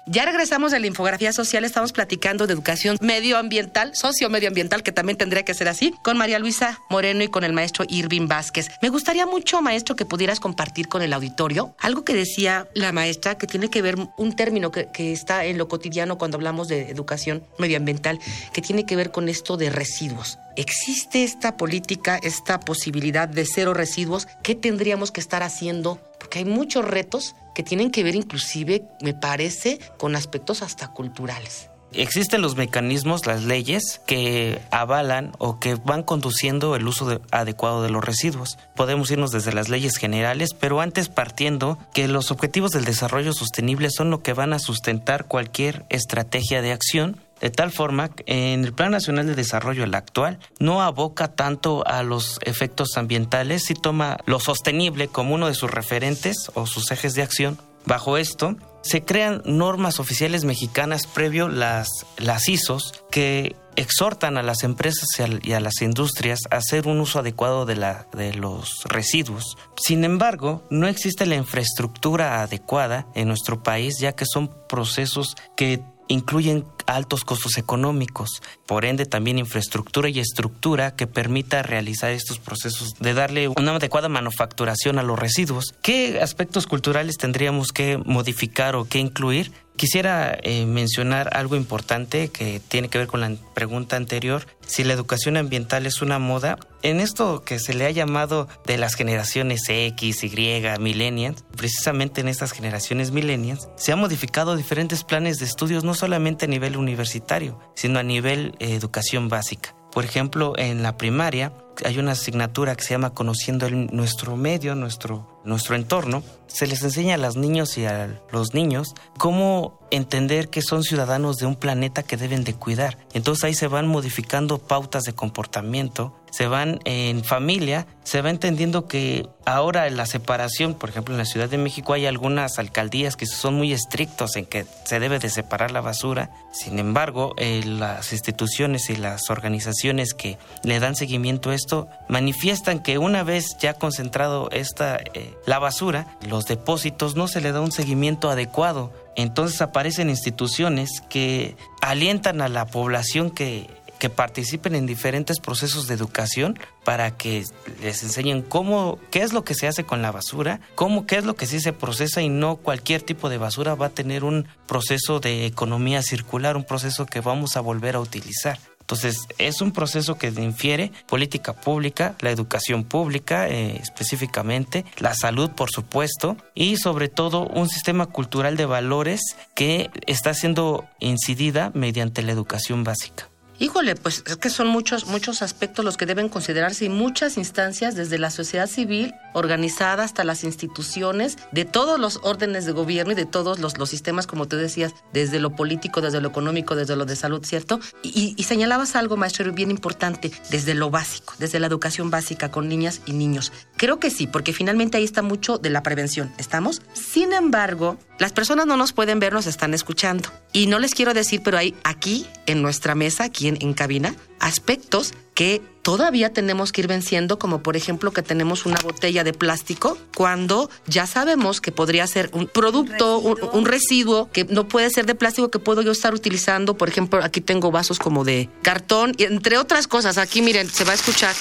Ya 0.10 0.24
regresamos 0.24 0.72
de 0.72 0.80
la 0.80 0.88
infografía 0.88 1.34
social, 1.34 1.66
estamos 1.66 1.92
platicando 1.92 2.48
de 2.48 2.54
educación 2.54 2.98
medioambiental, 3.02 3.94
socio-medioambiental, 3.94 4.82
que 4.82 4.94
también 4.94 5.18
tendría 5.18 5.44
que 5.44 5.54
ser 5.54 5.68
así, 5.68 5.94
con 6.02 6.18
María 6.18 6.40
Luisa 6.40 6.80
Moreno 6.90 7.26
y 7.26 7.28
con 7.28 7.44
el 7.44 7.52
maestro 7.52 7.84
Irving 7.90 8.30
Vázquez. 8.30 8.70
Me 8.82 8.88
gustaría 8.88 9.26
mucho, 9.26 9.62
maestro, 9.62 9.98
que 9.98 10.06
pudieras 10.06 10.40
compartir 10.40 10.88
con 10.88 11.02
el 11.02 11.12
auditorio 11.12 11.76
algo 11.78 12.06
que 12.06 12.14
decía 12.14 12.70
la 12.74 12.94
maestra, 12.94 13.38
que 13.38 13.48
tiene 13.48 13.70
que 13.70 13.82
ver 13.82 13.98
un 14.18 14.34
término 14.34 14.72
que, 14.72 14.88
que 14.94 15.12
está 15.12 15.44
en 15.44 15.58
lo 15.58 15.68
cotidiano 15.68 16.18
cuando 16.18 16.38
hablamos 16.38 16.70
de 16.70 16.90
educación 16.90 17.44
medioambiental, 17.60 18.18
que 18.54 18.62
tiene 18.62 18.86
que 18.86 18.96
ver 18.96 19.12
con 19.12 19.28
esto 19.28 19.58
de 19.58 19.70
residuos. 19.70 20.40
¿Existe 20.56 21.26
esta 21.26 21.58
política, 21.58 22.18
esta 22.24 22.62
posibilidad 22.62 23.28
de 23.28 23.46
cero 23.46 23.74
residuos? 23.74 24.26
¿Qué 24.42 24.56
tendríamos 24.56 25.12
que 25.12 25.20
estar 25.20 25.44
haciendo? 25.44 26.00
Porque 26.18 26.40
hay 26.40 26.46
muchos 26.46 26.86
retos 26.86 27.36
que 27.58 27.64
tienen 27.64 27.90
que 27.90 28.04
ver 28.04 28.14
inclusive, 28.14 28.84
me 29.02 29.16
parece, 29.16 29.80
con 29.98 30.16
aspectos 30.16 30.62
hasta 30.62 30.90
culturales. 30.90 31.72
Existen 31.92 32.44
los 32.44 32.56
mecanismos, 32.56 33.26
las 33.26 33.46
leyes 33.46 34.00
que 34.06 34.62
avalan 34.70 35.32
o 35.40 35.60
que 35.60 35.74
van 35.74 36.04
conduciendo 36.04 36.76
el 36.76 36.88
uso 36.88 37.20
adecuado 37.32 37.82
de 37.82 37.90
los 37.90 38.06
residuos. 38.06 38.60
Podemos 38.76 39.10
irnos 39.10 39.32
desde 39.32 39.54
las 39.54 39.70
leyes 39.70 39.98
generales, 39.98 40.54
pero 40.54 40.82
antes 40.82 41.10
partiendo 41.10 41.80
que 41.96 42.08
los 42.08 42.30
objetivos 42.30 42.74
del 42.74 42.86
desarrollo 42.86 43.34
sostenible 43.34 43.90
son 43.90 44.12
lo 44.12 44.22
que 44.22 44.34
van 44.34 44.54
a 44.54 44.60
sustentar 44.60 45.26
cualquier 45.26 45.84
estrategia 45.90 46.62
de 46.62 46.74
acción 46.74 47.18
de 47.42 47.50
tal 47.50 47.72
forma, 47.72 48.10
en 48.26 48.64
el 48.64 48.74
Plan 48.74 48.92
Nacional 48.92 49.28
de 49.28 49.36
Desarrollo, 49.36 49.84
el 49.84 49.96
actual, 49.96 50.40
no 50.60 50.82
aboca 50.82 51.30
tanto 51.30 51.86
a 51.88 52.04
los 52.04 52.40
efectos 52.44 52.98
ambientales 52.98 53.70
y 53.70 53.74
toma 53.74 54.18
lo 54.26 54.40
sostenible 54.40 55.08
como 55.08 55.36
uno 55.36 55.48
de 55.48 55.54
sus 55.54 55.72
referentes 55.72 56.52
o 56.54 56.66
sus 56.66 56.92
ejes 56.92 57.14
de 57.14 57.22
acción. 57.22 57.58
Bajo 57.86 58.18
esto, 58.18 58.58
se 58.82 59.04
crean 59.04 59.42
normas 59.46 60.00
oficiales 60.00 60.44
mexicanas 60.44 61.08
previo 61.08 61.48
las, 61.48 61.88
las 62.18 62.50
ISOs 62.50 63.04
que 63.12 63.56
exhortan 63.78 64.38
a 64.38 64.44
las 64.44 64.64
empresas 64.64 65.08
y 65.44 65.54
a, 65.54 65.60
las 65.60 65.82
industrias 65.82 66.42
a 66.50 66.58
hacer 66.58 66.88
un 66.88 67.00
uso 67.00 67.20
adecuado 67.20 67.66
de, 67.66 67.76
la, 67.76 68.08
de 68.14 68.34
los 68.34 68.84
residuos. 68.86 69.58
Sin 69.78 70.04
embargo, 70.04 70.64
no 70.70 70.88
existe 70.88 71.26
la 71.26 71.36
infraestructura 71.36 72.42
adecuada 72.42 73.08
en 73.14 73.28
nuestro 73.28 73.62
país, 73.62 74.00
ya 74.00 74.14
que 74.14 74.26
son 74.26 74.52
procesos 74.68 75.36
que 75.56 75.84
incluyen 76.08 76.66
altos 76.86 77.24
costos 77.24 77.58
económicos, 77.58 78.42
por 78.66 78.86
ende 78.86 79.06
también 79.06 79.40
infraestructura 79.40 80.10
y 80.10 80.20
estructura 80.20 80.96
que 80.96 81.08
permita 81.08 81.64
realizar 81.64 82.12
estos 82.12 82.40
procesos 82.40 82.96
de 83.00 83.14
darle 83.14 83.50
una 83.50 83.76
adecuada 83.76 84.10
manufacturación 84.10 85.00
a 85.00 85.04
los 85.04 85.20
residuos. 85.20 85.76
¿Qué 85.82 86.20
aspectos 86.22 86.66
culturales 86.66 87.18
tendríamos 87.18 87.72
que 87.72 87.98
modificar 87.98 88.76
o 88.76 88.86
que 88.86 89.00
incluir? 89.00 89.52
Quisiera 89.78 90.36
eh, 90.42 90.66
mencionar 90.66 91.38
algo 91.38 91.56
importante 91.56 92.30
que 92.30 92.60
tiene 92.60 92.90
que 92.90 92.98
ver 92.98 93.06
con 93.06 93.22
la 93.22 93.36
pregunta 93.54 93.96
anterior, 93.96 94.48
si 94.66 94.84
la 94.84 94.94
educación 94.94 95.38
ambiental 95.38 95.86
es 95.86 96.02
una 96.02 96.18
moda. 96.18 96.58
En 96.82 97.00
esto 97.00 97.44
que 97.44 97.60
se 97.60 97.76
le 97.76 97.86
ha 97.86 97.92
llamado 97.92 98.48
de 98.66 98.80
las 98.80 98.96
generaciones 98.96 99.62
X, 99.70 100.24
Y, 100.24 100.64
millennials, 100.80 101.46
precisamente 101.56 102.22
en 102.22 102.28
estas 102.28 102.54
generaciones 102.54 103.12
millennials, 103.12 103.70
se 103.76 103.92
han 103.92 104.00
modificado 104.00 104.56
diferentes 104.56 105.04
planes 105.04 105.38
de 105.38 105.46
estudios 105.46 105.84
no 105.84 105.94
solamente 105.94 106.46
a 106.46 106.50
nivel 106.50 106.76
universitario, 106.76 107.60
sino 107.76 108.00
a 108.00 108.04
nivel 108.04 108.56
eh, 108.58 108.74
educación 108.74 109.30
básica. 109.30 109.76
Por 109.92 110.06
ejemplo, 110.06 110.54
en 110.58 110.82
la 110.82 110.98
primaria 110.98 111.54
hay 111.86 112.00
una 112.00 112.14
asignatura 112.14 112.76
que 112.76 112.84
se 112.84 112.92
llama 112.92 113.14
Conociendo 113.14 113.70
nuestro 113.70 114.36
medio, 114.36 114.76
nuestro, 114.76 115.40
nuestro 115.44 115.76
entorno. 115.76 116.24
Se 116.48 116.68
les 116.68 116.82
enseña 116.84 117.16
a 117.16 117.18
los 117.18 117.36
niños 117.36 117.78
y 117.78 117.86
a 117.86 118.22
los 118.32 118.54
niños 118.54 118.94
cómo 119.18 119.80
entender 119.92 120.50
que 120.50 120.62
son 120.62 120.84
ciudadanos 120.84 121.38
de 121.38 121.46
un 121.46 121.56
planeta 121.56 122.04
que 122.04 122.18
deben 122.18 122.44
de 122.44 122.54
cuidar. 122.54 122.98
Entonces 123.14 123.44
ahí 123.44 123.54
se 123.54 123.68
van 123.68 123.88
modificando 123.88 124.58
pautas 124.58 125.04
de 125.04 125.14
comportamiento, 125.14 126.16
se 126.32 126.48
van 126.48 126.80
en 126.86 127.24
familia, 127.24 127.88
se 128.04 128.22
va 128.22 128.30
entendiendo 128.30 128.88
que 128.88 129.28
ahora 129.46 129.88
en 129.88 129.98
la 129.98 130.06
separación, 130.06 130.74
por 130.76 130.90
ejemplo 130.90 131.14
en 131.14 131.18
la 131.18 131.26
Ciudad 131.26 131.50
de 131.50 131.58
México 131.58 131.94
hay 131.94 132.06
algunas 132.06 132.60
alcaldías 132.60 133.16
que 133.16 133.26
son 133.26 133.56
muy 133.56 133.74
estrictos 133.74 134.36
en 134.36 134.46
que 134.46 134.66
se 134.86 135.00
debe 135.00 135.20
de 135.20 135.30
separar 135.30 135.72
la 135.72 135.82
basura. 135.82 136.32
Sin 136.52 136.80
embargo, 136.80 137.34
eh, 137.38 137.64
las 137.66 138.12
instituciones 138.14 138.90
y 138.90 138.96
las 138.96 139.30
organizaciones 139.30 140.14
que 140.14 140.38
le 140.64 140.80
dan 140.80 140.96
seguimiento 140.96 141.50
a 141.50 141.56
esto 141.56 141.67
manifiestan 142.08 142.80
que 142.80 142.98
una 142.98 143.24
vez 143.24 143.58
ya 143.60 143.74
concentrado 143.74 144.50
esta 144.52 144.98
eh, 144.98 145.36
la 145.46 145.60
basura, 145.60 146.18
los 146.28 146.46
depósitos 146.46 147.16
no 147.16 147.28
se 147.28 147.42
le 147.42 147.52
da 147.52 147.62
un 147.62 147.72
seguimiento 147.72 148.30
adecuado 148.30 148.92
entonces 149.18 149.62
aparecen 149.62 150.12
instituciones 150.12 151.02
que 151.10 151.58
alientan 151.82 152.40
a 152.40 152.50
la 152.50 152.68
población 152.68 153.32
que, 153.32 153.68
que 153.98 154.12
participen 154.12 154.76
en 154.76 154.86
diferentes 154.86 155.40
procesos 155.40 155.88
de 155.88 155.96
educación 155.96 156.60
para 156.84 157.18
que 157.18 157.44
les 157.82 158.04
enseñen 158.04 158.44
cómo, 158.44 159.00
qué 159.10 159.24
es 159.24 159.34
lo 159.34 159.44
que 159.44 159.56
se 159.56 159.68
hace 159.68 159.84
con 159.84 160.04
la 160.04 160.12
basura, 160.12 160.62
cómo, 160.76 161.08
qué 161.08 161.18
es 161.18 161.26
lo 161.26 161.36
que 161.36 161.48
sí 161.48 161.60
se 161.60 161.74
procesa 161.74 162.22
y 162.22 162.30
no 162.30 162.58
cualquier 162.58 163.02
tipo 163.02 163.28
de 163.28 163.40
basura 163.40 163.74
va 163.74 163.88
a 163.88 163.90
tener 163.90 164.24
un 164.24 164.48
proceso 164.68 165.20
de 165.20 165.48
economía 165.48 166.04
circular, 166.04 166.56
un 166.56 166.64
proceso 166.64 167.08
que 167.08 167.20
vamos 167.20 167.58
a 167.58 167.62
volver 167.62 167.96
a 167.96 168.00
utilizar. 168.00 168.60
Entonces, 168.88 169.28
es 169.38 169.60
un 169.60 169.74
proceso 169.74 170.18
que 170.18 170.28
infiere 170.28 170.94
política 171.08 171.52
pública, 171.52 172.16
la 172.22 172.32
educación 172.32 172.86
pública 172.86 173.50
eh, 173.50 173.78
específicamente, 173.82 174.86
la 175.00 175.14
salud, 175.14 175.50
por 175.50 175.70
supuesto, 175.70 176.38
y 176.56 176.78
sobre 176.78 177.10
todo 177.10 177.48
un 177.48 177.68
sistema 177.68 178.06
cultural 178.06 178.56
de 178.56 178.66
valores 178.66 179.20
que 179.56 179.90
está 180.06 180.34
siendo 180.34 180.86
incidida 181.02 181.70
mediante 181.74 182.24
la 182.24 182.32
educación 182.32 182.86
básica. 182.86 183.28
Híjole, 183.60 183.96
pues 183.96 184.24
es 184.28 184.38
que 184.38 184.50
son 184.52 184.68
muchos, 184.68 185.08
muchos 185.08 185.42
aspectos 185.42 185.84
los 185.84 185.98
que 185.98 186.06
deben 186.06 186.30
considerarse 186.30 186.86
y 186.86 186.90
muchas 186.90 187.38
instancias, 187.38 187.96
desde 187.96 188.20
la 188.20 188.30
sociedad 188.30 188.68
civil 188.68 189.16
organizada 189.34 190.04
hasta 190.04 190.24
las 190.24 190.44
instituciones, 190.44 191.38
de 191.52 191.66
todos 191.66 192.00
los 192.00 192.20
órdenes 192.24 192.66
de 192.66 192.72
gobierno 192.72 193.14
y 193.14 193.16
de 193.16 193.26
todos 193.26 193.60
los, 193.60 193.78
los 193.78 193.90
sistemas, 193.90 194.28
como 194.28 194.48
tú 194.48 194.58
decías, 194.58 194.94
desde 195.14 195.40
lo 195.40 195.56
político, 195.56 196.02
desde 196.02 196.22
lo 196.22 196.30
económico, 196.30 196.76
desde 196.76 196.96
lo 196.96 197.06
de 197.06 197.16
salud, 197.16 197.44
¿cierto? 197.46 197.80
Y, 198.04 198.36
y 198.38 198.44
señalabas 198.44 198.96
algo, 198.96 199.18
maestro, 199.18 199.52
bien 199.54 199.72
importante, 199.72 200.32
desde 200.52 200.76
lo 200.76 200.90
básico, 200.90 201.34
desde 201.40 201.60
la 201.60 201.68
educación 201.68 202.10
básica 202.12 202.52
con 202.52 202.68
niñas 202.68 203.02
y 203.06 203.14
niños. 203.14 203.52
Creo 203.76 204.00
que 204.00 204.10
sí, 204.10 204.28
porque 204.28 204.54
finalmente 204.54 204.98
ahí 204.98 205.04
está 205.04 205.22
mucho 205.22 205.58
de 205.58 205.70
la 205.70 205.84
prevención, 205.84 206.32
¿estamos? 206.38 206.82
Sin 206.94 207.34
embargo, 207.34 207.98
las 208.20 208.34
personas 208.34 208.66
no 208.66 208.78
nos 208.78 208.94
pueden 208.94 209.20
ver, 209.20 209.34
nos 209.34 209.46
están 209.46 209.74
escuchando. 209.74 210.30
Y 210.52 210.66
no 210.68 210.80
les 210.80 210.96
quiero 210.96 211.14
decir, 211.14 211.42
pero 211.44 211.58
hay 211.58 211.76
aquí 211.84 212.26
en 212.48 212.62
nuestra 212.62 212.96
mesa, 212.96 213.26
aquí 213.26 213.47
en, 213.48 213.74
cabina, 213.74 214.16
aspectos 214.40 215.14
que 215.34 215.62
todavía 215.88 216.34
tenemos 216.34 216.74
que 216.74 216.82
ir 216.82 216.88
venciendo, 216.88 217.40
como 217.40 217.64
por 217.64 217.78
ejemplo 217.78 218.12
que 218.12 218.22
tenemos 218.22 218.66
una 218.66 218.76
botella 218.84 219.24
de 219.24 219.32
plástico, 219.32 219.98
cuando 220.14 220.70
ya 220.86 221.08
sabemos 221.08 221.62
que 221.62 221.72
podría 221.72 222.06
ser 222.08 222.30
un 222.34 222.46
producto, 222.46 223.20
un 223.20 223.66
residuo. 223.66 224.30
que 224.34 224.44
no 224.44 224.68
puede 224.68 224.90
ser 224.90 225.06
de 225.06 225.16
plástico 225.16 225.50
que 225.50 225.60
puedo 225.60 225.82
yo 225.82 225.94
estar 225.94 226.14
utilizando. 226.14 226.76
Por 226.76 226.90
ejemplo, 226.90 227.24
aquí 227.24 227.40
tengo 227.40 227.72
vasos 227.72 228.00
como 228.00 228.26
de 228.26 228.50
cartón, 228.64 229.14
y 229.18 229.24
entre 229.24 229.58
otras 229.58 229.88
cosas. 229.88 230.18
Aquí 230.18 230.42
miren, 230.42 230.70
se 230.70 230.84
va 230.84 230.92
a 230.92 230.96
escuchar. 230.96 231.34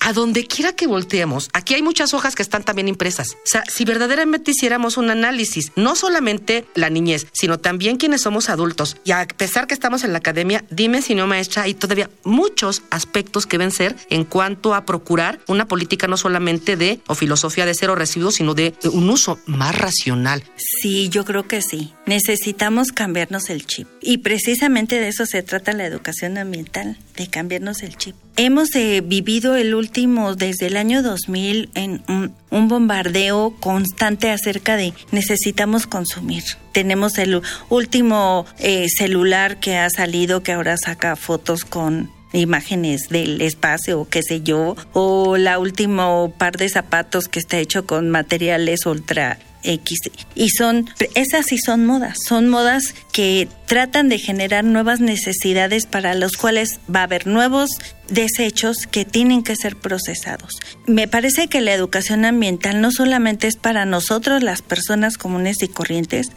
a 0.00 0.12
donde 0.12 0.46
quiera 0.46 0.74
que 0.74 0.86
volteemos, 0.86 1.48
aquí 1.52 1.74
hay 1.74 1.80
muchas 1.80 2.12
hojas 2.12 2.34
que 2.34 2.42
están 2.42 2.64
también 2.64 2.88
impresas. 2.88 3.34
O 3.34 3.46
sea, 3.46 3.62
si 3.66 3.84
verdaderamente 3.84 4.50
hiciéramos 4.50 4.96
un 4.96 5.10
análisis, 5.10 5.72
no 5.76 5.94
solamente 5.94 6.66
la 6.74 6.90
niñez, 6.90 7.28
sino 7.32 7.58
también 7.60 7.96
quienes 7.96 8.20
somos 8.20 8.50
adultos, 8.50 8.96
y 9.04 9.12
a 9.12 9.26
pesar 9.26 9.68
que 9.68 9.74
estamos 9.74 10.02
en 10.04 10.12
la 10.12 10.18
academia, 10.18 10.64
dime 10.70 11.00
si 11.00 11.14
no, 11.14 11.26
maestra, 11.26 11.62
hay 11.62 11.74
todavía 11.74 12.10
muchos 12.24 12.82
aspectos 12.90 13.46
que 13.46 13.59
deben 13.60 13.72
ser 13.72 13.94
en 14.08 14.24
cuanto 14.24 14.74
a 14.74 14.86
procurar 14.86 15.38
una 15.46 15.68
política 15.68 16.06
no 16.06 16.16
solamente 16.16 16.76
de 16.76 17.00
o 17.06 17.14
filosofía 17.14 17.66
de 17.66 17.74
cero 17.74 17.94
residuos, 17.94 18.36
sino 18.36 18.54
de 18.54 18.74
un 18.90 19.10
uso 19.10 19.38
más 19.46 19.76
racional. 19.76 20.42
Sí, 20.56 21.10
yo 21.10 21.24
creo 21.26 21.46
que 21.46 21.60
sí. 21.60 21.92
Necesitamos 22.06 22.92
cambiarnos 22.92 23.50
el 23.50 23.66
chip. 23.66 23.86
Y 24.00 24.18
precisamente 24.18 24.98
de 24.98 25.08
eso 25.08 25.26
se 25.26 25.42
trata 25.42 25.72
la 25.72 25.84
educación 25.84 26.38
ambiental, 26.38 26.96
de 27.16 27.28
cambiarnos 27.28 27.82
el 27.82 27.96
chip. 27.96 28.16
Hemos 28.36 28.74
eh, 28.74 29.02
vivido 29.04 29.56
el 29.56 29.74
último, 29.74 30.34
desde 30.34 30.68
el 30.68 30.78
año 30.78 31.02
2000, 31.02 31.70
en 31.74 32.02
un, 32.08 32.68
bombardeo 32.68 33.54
constante 33.60 34.30
acerca 34.30 34.76
de 34.76 34.94
necesitamos 35.10 35.86
consumir. 35.86 36.44
Tenemos 36.72 37.18
el 37.18 37.42
último 37.68 38.46
eh, 38.58 38.86
celular 38.88 39.60
que 39.60 39.76
ha 39.76 39.90
salido 39.90 40.42
que 40.42 40.52
ahora 40.52 40.76
saca 40.78 41.16
fotos 41.16 41.64
con 41.64 42.10
imágenes 42.32 43.08
del 43.08 43.40
espacio 43.42 44.00
o 44.00 44.08
qué 44.08 44.22
sé 44.22 44.42
yo, 44.42 44.76
o 44.92 45.36
la 45.36 45.58
último 45.58 46.32
par 46.38 46.56
de 46.56 46.68
zapatos 46.68 47.28
que 47.28 47.38
está 47.38 47.58
hecho 47.58 47.86
con 47.86 48.10
materiales 48.10 48.86
ultra 48.86 49.38
X. 49.62 49.98
Y 50.34 50.48
son, 50.50 50.88
esas 51.14 51.46
sí 51.46 51.58
son 51.58 51.84
modas, 51.84 52.18
son 52.26 52.48
modas 52.48 52.94
que 53.12 53.48
tratan 53.66 54.08
de 54.08 54.18
generar 54.18 54.64
nuevas 54.64 55.00
necesidades 55.00 55.86
para 55.86 56.14
los 56.14 56.36
cuales 56.36 56.80
va 56.94 57.00
a 57.00 57.04
haber 57.04 57.26
nuevos 57.26 57.70
desechos 58.08 58.86
que 58.90 59.04
tienen 59.04 59.42
que 59.42 59.56
ser 59.56 59.76
procesados. 59.76 60.58
Me 60.86 61.08
parece 61.08 61.48
que 61.48 61.60
la 61.60 61.72
educación 61.72 62.24
ambiental 62.24 62.80
no 62.80 62.90
solamente 62.90 63.46
es 63.46 63.56
para 63.56 63.84
nosotros, 63.84 64.42
las 64.42 64.62
personas 64.62 65.16
comunes 65.16 65.62
y 65.62 65.68
corrientes, 65.68 66.28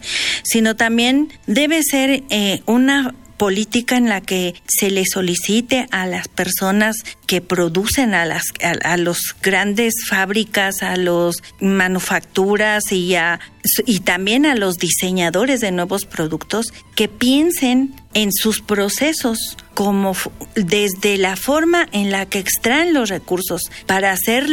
sino 0.44 0.76
también 0.76 1.32
debe 1.46 1.82
ser 1.82 2.22
eh, 2.30 2.62
una 2.66 3.14
política 3.36 3.96
en 3.96 4.08
la 4.08 4.20
que 4.20 4.54
se 4.66 4.90
le 4.90 5.04
solicite 5.04 5.86
a 5.90 6.06
las 6.06 6.28
personas 6.28 6.96
que 7.26 7.40
producen 7.40 8.14
a 8.14 8.24
las 8.24 8.44
a, 8.62 8.96
los 8.96 9.18
grandes 9.42 9.94
fábricas, 10.08 10.82
a 10.82 10.96
los 10.96 11.36
manufacturas 11.60 12.92
y 12.92 13.14
a 13.16 13.40
y 13.86 14.00
también 14.00 14.46
a 14.46 14.54
los 14.54 14.76
diseñadores 14.76 15.60
de 15.60 15.72
nuevos 15.72 16.04
productos 16.04 16.66
que 16.94 17.08
piensen 17.08 17.94
en 18.14 18.32
sus 18.32 18.60
procesos 18.60 19.56
como 19.74 20.16
desde 20.54 21.18
la 21.18 21.36
forma 21.36 21.86
en 21.92 22.10
la 22.10 22.26
que 22.26 22.38
extraen 22.38 22.94
los 22.94 23.08
recursos 23.08 23.62
para 23.86 24.12
hacer 24.12 24.48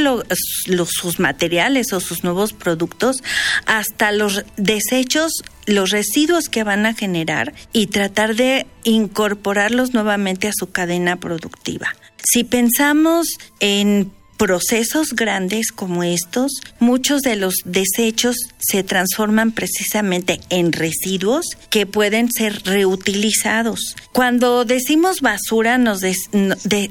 sus 0.87 1.19
materiales 1.19 1.93
o 1.93 1.99
sus 1.99 2.23
nuevos 2.23 2.53
productos 2.53 3.23
hasta 3.65 4.11
los 4.11 4.43
desechos 4.57 5.43
los 5.67 5.91
residuos 5.91 6.49
que 6.49 6.63
van 6.63 6.85
a 6.85 6.93
generar 6.93 7.53
y 7.71 7.87
tratar 7.87 8.35
de 8.35 8.65
incorporarlos 8.83 9.93
nuevamente 9.93 10.47
a 10.47 10.53
su 10.53 10.71
cadena 10.71 11.19
productiva. 11.19 11.95
Si 12.23 12.43
pensamos 12.43 13.37
en 13.59 14.11
procesos 14.41 15.13
grandes 15.13 15.71
como 15.71 16.01
estos, 16.03 16.51
muchos 16.79 17.21
de 17.21 17.35
los 17.35 17.57
desechos 17.63 18.35
se 18.57 18.83
transforman 18.83 19.51
precisamente 19.51 20.41
en 20.49 20.71
residuos 20.71 21.45
que 21.69 21.85
pueden 21.85 22.31
ser 22.31 22.63
reutilizados. 22.63 23.95
Cuando 24.11 24.65
decimos 24.65 25.21
basura, 25.21 25.77
nos 25.77 26.01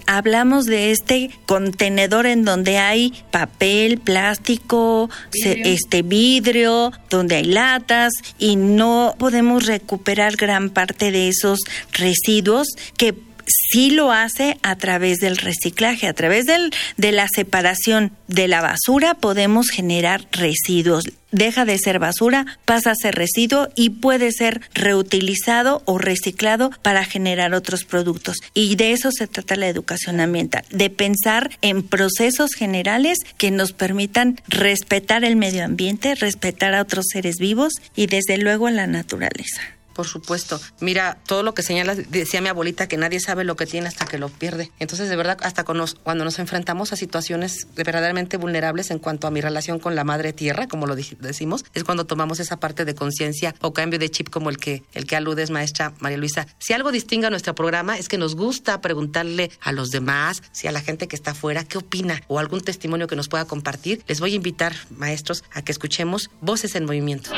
hablamos 0.06 0.66
de 0.66 0.92
este 0.92 1.30
contenedor 1.46 2.26
en 2.26 2.44
donde 2.44 2.78
hay 2.78 3.14
papel, 3.32 3.98
plástico, 3.98 5.10
este 5.32 6.02
vidrio, 6.02 6.92
donde 7.08 7.34
hay 7.34 7.46
latas 7.46 8.12
y 8.38 8.54
no 8.54 9.16
podemos 9.18 9.66
recuperar 9.66 10.36
gran 10.36 10.70
parte 10.70 11.10
de 11.10 11.26
esos 11.26 11.58
residuos 11.94 12.68
que 12.96 13.12
sí 13.50 13.90
lo 13.90 14.12
hace 14.12 14.58
a 14.62 14.76
través 14.76 15.18
del 15.18 15.36
reciclaje, 15.36 16.06
a 16.06 16.14
través 16.14 16.46
del, 16.46 16.72
de 16.96 17.12
la 17.12 17.28
separación 17.28 18.12
de 18.28 18.48
la 18.48 18.60
basura 18.60 19.14
podemos 19.14 19.68
generar 19.68 20.26
residuos. 20.32 21.04
Deja 21.32 21.64
de 21.64 21.78
ser 21.78 22.00
basura, 22.00 22.58
pasa 22.64 22.90
a 22.90 22.94
ser 22.96 23.14
residuo 23.14 23.68
y 23.76 23.90
puede 23.90 24.32
ser 24.32 24.62
reutilizado 24.74 25.82
o 25.84 25.98
reciclado 25.98 26.70
para 26.82 27.04
generar 27.04 27.54
otros 27.54 27.84
productos. 27.84 28.38
Y 28.52 28.74
de 28.74 28.92
eso 28.92 29.10
se 29.12 29.28
trata 29.28 29.54
la 29.54 29.68
educación 29.68 30.20
ambiental, 30.20 30.64
de 30.70 30.90
pensar 30.90 31.50
en 31.62 31.84
procesos 31.84 32.52
generales 32.52 33.18
que 33.38 33.52
nos 33.52 33.72
permitan 33.72 34.40
respetar 34.48 35.24
el 35.24 35.36
medio 35.36 35.64
ambiente, 35.64 36.14
respetar 36.16 36.74
a 36.74 36.82
otros 36.82 37.06
seres 37.12 37.36
vivos 37.38 37.74
y 37.94 38.06
desde 38.06 38.36
luego 38.36 38.66
a 38.66 38.72
la 38.72 38.88
naturaleza. 38.88 39.79
Por 39.94 40.06
supuesto. 40.06 40.60
Mira, 40.80 41.18
todo 41.26 41.42
lo 41.42 41.54
que 41.54 41.62
señalas, 41.62 42.10
decía 42.10 42.40
mi 42.40 42.48
abuelita 42.48 42.88
que 42.88 42.96
nadie 42.96 43.20
sabe 43.20 43.44
lo 43.44 43.56
que 43.56 43.66
tiene 43.66 43.88
hasta 43.88 44.06
que 44.06 44.18
lo 44.18 44.28
pierde. 44.28 44.70
Entonces, 44.78 45.08
de 45.08 45.16
verdad, 45.16 45.38
hasta 45.42 45.64
cuando 45.64 46.24
nos 46.24 46.38
enfrentamos 46.38 46.92
a 46.92 46.96
situaciones 46.96 47.66
verdaderamente 47.74 48.36
vulnerables 48.36 48.90
en 48.90 48.98
cuanto 48.98 49.26
a 49.26 49.30
mi 49.30 49.40
relación 49.40 49.78
con 49.78 49.94
la 49.94 50.04
madre 50.04 50.32
tierra, 50.32 50.68
como 50.68 50.86
lo 50.86 50.96
decimos, 50.96 51.64
es 51.74 51.84
cuando 51.84 52.06
tomamos 52.06 52.40
esa 52.40 52.58
parte 52.58 52.84
de 52.84 52.94
conciencia 52.94 53.54
o 53.60 53.72
cambio 53.72 53.98
de 53.98 54.10
chip 54.10 54.30
como 54.30 54.50
el 54.50 54.58
que, 54.58 54.82
el 54.92 55.06
que 55.06 55.16
aludes, 55.16 55.50
maestra 55.50 55.92
María 55.98 56.18
Luisa. 56.18 56.46
Si 56.58 56.72
algo 56.72 56.92
distingue 56.92 57.26
a 57.26 57.30
nuestro 57.30 57.54
programa 57.54 57.98
es 57.98 58.08
que 58.08 58.18
nos 58.18 58.36
gusta 58.36 58.80
preguntarle 58.80 59.50
a 59.60 59.72
los 59.72 59.90
demás, 59.90 60.42
si 60.52 60.68
a 60.68 60.72
la 60.72 60.80
gente 60.80 61.08
que 61.08 61.16
está 61.16 61.32
afuera, 61.32 61.64
qué 61.64 61.78
opina 61.78 62.22
o 62.28 62.38
algún 62.38 62.60
testimonio 62.60 63.06
que 63.06 63.16
nos 63.16 63.28
pueda 63.28 63.44
compartir. 63.44 64.02
Les 64.06 64.20
voy 64.20 64.32
a 64.32 64.36
invitar, 64.36 64.74
maestros, 64.90 65.44
a 65.52 65.62
que 65.62 65.72
escuchemos 65.72 66.30
Voces 66.40 66.74
en 66.74 66.84
Movimiento. 66.84 67.30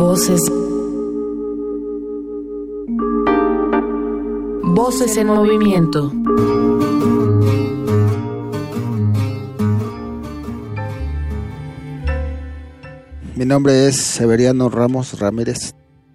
Voces. 0.00 0.40
Voces 4.62 5.16
en 5.18 5.26
movimiento. 5.26 6.10
Mi 13.36 13.44
nombre 13.44 13.88
es 13.88 14.00
Severiano 14.00 14.70
Ramos 14.70 15.20
Ramírez. 15.20 15.74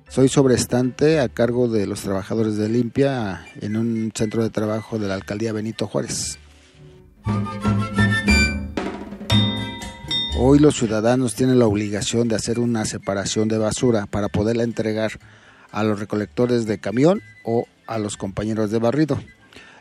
Soy 0.10 0.30
sobrestante 0.30 1.19
a 1.19 1.30
cargo 1.30 1.67
de 1.67 1.86
los 1.86 2.02
trabajadores 2.02 2.58
de 2.58 2.69
limpia 2.69 3.45
en 3.62 3.78
un 3.78 4.12
centro 4.15 4.41
de 4.41 4.50
trabajo 4.50 4.98
de 4.98 5.10
la 5.10 5.13
alcaldía 5.13 5.54
Benito 5.54 5.86
Juárez. 5.86 6.39
Hoy 10.38 10.60
los 10.60 10.76
ciudadanos 10.76 11.34
tienen 11.34 11.60
la 11.60 11.65
obligación 11.65 12.28
de 12.28 12.36
hacer 12.36 12.60
una 12.60 12.84
separación 12.84 13.48
de 13.48 13.58
basura 13.58 14.06
para 14.06 14.28
poderla 14.28 14.63
entregar 14.63 15.13
a 15.71 15.82
los 15.86 15.98
recolectores 15.98 16.65
de 16.65 16.78
camión 16.78 17.21
o 17.45 17.67
a 17.88 18.00
los 18.00 18.17
compañeros 18.17 18.69
de 18.69 18.80
barrido. 18.80 19.17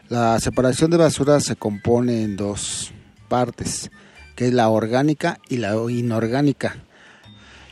La 0.08 0.38
separación 0.38 0.92
de 0.92 0.96
basura 0.96 1.40
se 1.40 1.56
compone 1.56 2.22
en 2.22 2.36
dos 2.36 2.92
partes, 3.28 3.90
que 4.36 4.46
es 4.46 4.54
la 4.54 4.68
orgánica 4.68 5.40
y 5.48 5.56
la 5.56 5.74
inorgánica. 5.90 6.76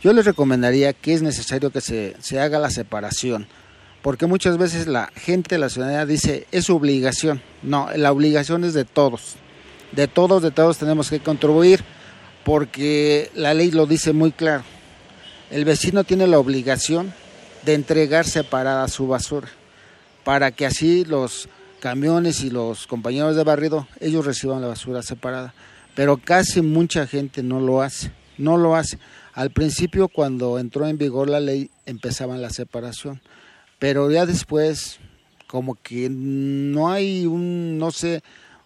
Yo 0.03 0.13
les 0.13 0.25
recomendaría 0.25 0.93
que 0.93 1.15
es 1.15 1.23
necesario 1.23 1.71
que 1.71 1.81
se, 1.81 2.17
se 2.19 2.41
haga 2.41 2.59
la 2.59 2.71
separación, 2.71 3.47
porque 4.03 4.27
muchas 4.27 4.59
veces 4.59 4.89
la 4.89 5.13
gente 5.15 5.57
la 5.57 5.69
ciudadanía 5.69 6.05
dice 6.05 6.49
es 6.51 6.69
obligación. 6.69 7.43
No, 7.63 7.89
la 7.95 8.11
obligación 8.11 8.65
es 8.65 8.75
de 8.75 8.85
todos. 8.85 9.37
De 9.93 10.09
todos, 10.09 10.43
de 10.43 10.51
todos 10.51 10.79
tenemos 10.79 11.11
que 11.11 11.21
contribuir 11.21 11.85
porque 12.45 13.31
la 13.35 13.55
ley 13.55 13.71
lo 13.71 13.87
dice 13.87 14.13
muy 14.13 14.33
claro. 14.33 14.65
El 15.51 15.65
vecino 15.65 16.05
tiene 16.05 16.27
la 16.27 16.39
obligación 16.39 17.13
de 17.65 17.75
entregar 17.75 18.27
separada 18.27 18.89
su 18.89 19.07
basura 19.07 19.49
para 20.25 20.51
que 20.51 20.67
así 20.67 21.05
los 21.05 21.49
camiones 21.81 22.43
y 22.43 22.51
los 22.51 22.87
compañeros 22.87 23.37
de 23.37 23.45
barrido 23.45 23.89
ellos 24.01 24.25
reciban 24.25 24.61
la 24.61 24.69
basura 24.69 25.03
separada. 25.03 25.55
Pero 25.95 26.17
casi 26.17 26.63
mucha 26.63 27.07
gente 27.07 27.43
no 27.43 27.61
lo 27.61 27.83
hace, 27.83 28.13
no 28.39 28.57
lo 28.57 28.77
hace. 28.77 28.99
Al 29.35 29.51
principio 29.51 30.09
cuando 30.09 30.59
entró 30.59 30.87
en 30.87 30.99
vigor 30.99 31.29
la 31.29 31.41
ley 31.41 31.71
empezaban 31.87 32.41
la 32.41 32.51
separación, 32.51 33.21
pero 33.79 34.11
ya 34.11 34.27
después 34.27 35.01
como 35.47 35.75
que 35.75 36.09
no 36.09 36.91
hay 36.91 37.27
un, 37.27 37.77
no 37.77 37.91
sé, 37.91 38.23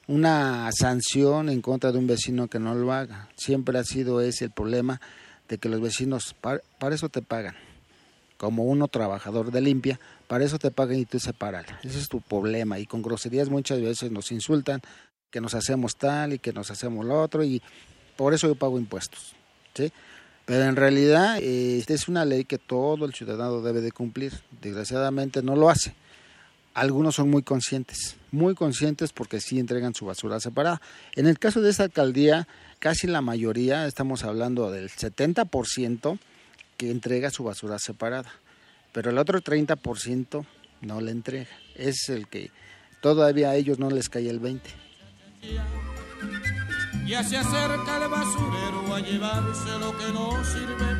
una 0.08 0.70
sanción 0.72 1.48
en 1.48 1.60
contra 1.60 1.92
de 1.92 1.98
un 1.98 2.06
vecino 2.06 2.48
que 2.48 2.58
no 2.58 2.74
lo 2.74 2.92
haga. 2.92 3.28
Siempre 3.36 3.78
ha 3.78 3.84
sido 3.84 4.20
ese 4.20 4.44
el 4.44 4.50
problema 4.50 5.00
de 5.48 5.58
que 5.58 5.68
los 5.68 5.80
vecinos, 5.80 6.34
para, 6.40 6.62
eso 6.92 7.08
te 7.08 7.22
pagan. 7.22 7.56
Como 8.36 8.64
uno 8.64 8.88
trabajador 8.88 9.50
de 9.50 9.60
limpia, 9.60 9.98
para 10.28 10.44
eso 10.44 10.58
te 10.58 10.70
pagan 10.70 10.98
y 10.98 11.06
tú 11.06 11.18
separas. 11.18 11.66
Ese 11.82 11.98
es 11.98 12.08
tu 12.08 12.20
problema. 12.20 12.78
Y 12.78 12.86
con 12.86 13.02
groserías 13.02 13.48
muchas 13.48 13.80
veces 13.80 14.10
nos 14.10 14.30
insultan 14.30 14.80
que 15.30 15.40
nos 15.40 15.54
hacemos 15.54 15.96
tal 15.96 16.34
y 16.34 16.38
que 16.38 16.52
nos 16.52 16.70
hacemos 16.70 17.04
lo 17.04 17.20
otro 17.20 17.42
y 17.42 17.62
por 18.16 18.34
eso 18.34 18.46
yo 18.46 18.54
pago 18.54 18.78
impuestos. 18.78 19.34
¿sí? 19.74 19.92
Pero 20.44 20.64
en 20.64 20.76
realidad 20.76 21.38
eh, 21.40 21.82
es 21.86 22.08
una 22.08 22.24
ley 22.24 22.44
que 22.44 22.58
todo 22.58 23.04
el 23.06 23.14
ciudadano 23.14 23.60
debe 23.62 23.80
de 23.80 23.90
cumplir. 23.90 24.32
Desgraciadamente 24.62 25.42
no 25.42 25.56
lo 25.56 25.68
hace. 25.68 25.94
Algunos 26.76 27.14
son 27.14 27.30
muy 27.30 27.42
conscientes, 27.42 28.16
muy 28.32 28.54
conscientes 28.54 29.10
porque 29.10 29.40
sí 29.40 29.58
entregan 29.58 29.94
su 29.94 30.04
basura 30.04 30.40
separada. 30.40 30.82
En 31.14 31.26
el 31.26 31.38
caso 31.38 31.62
de 31.62 31.70
esta 31.70 31.84
alcaldía, 31.84 32.46
casi 32.80 33.06
la 33.06 33.22
mayoría, 33.22 33.86
estamos 33.86 34.24
hablando 34.24 34.70
del 34.70 34.90
70% 34.90 36.18
que 36.76 36.90
entrega 36.90 37.30
su 37.30 37.44
basura 37.44 37.78
separada, 37.78 38.30
pero 38.92 39.08
el 39.08 39.16
otro 39.16 39.40
30% 39.40 40.44
no 40.82 41.00
le 41.00 41.12
entrega. 41.12 41.48
Es 41.76 42.10
el 42.10 42.28
que 42.28 42.50
todavía 43.00 43.48
a 43.48 43.56
ellos 43.56 43.78
no 43.78 43.88
les 43.88 44.10
cae 44.10 44.28
el 44.28 44.42
20%. 44.42 44.60
Ya 47.06 47.24
se 47.24 47.38
acerca 47.38 48.04
el 48.04 48.10
basurero 48.10 48.94
a 48.94 49.00
llevarse 49.00 49.78
lo 49.78 49.96
que 49.96 50.12
no 50.12 50.44
sirve 50.44 50.95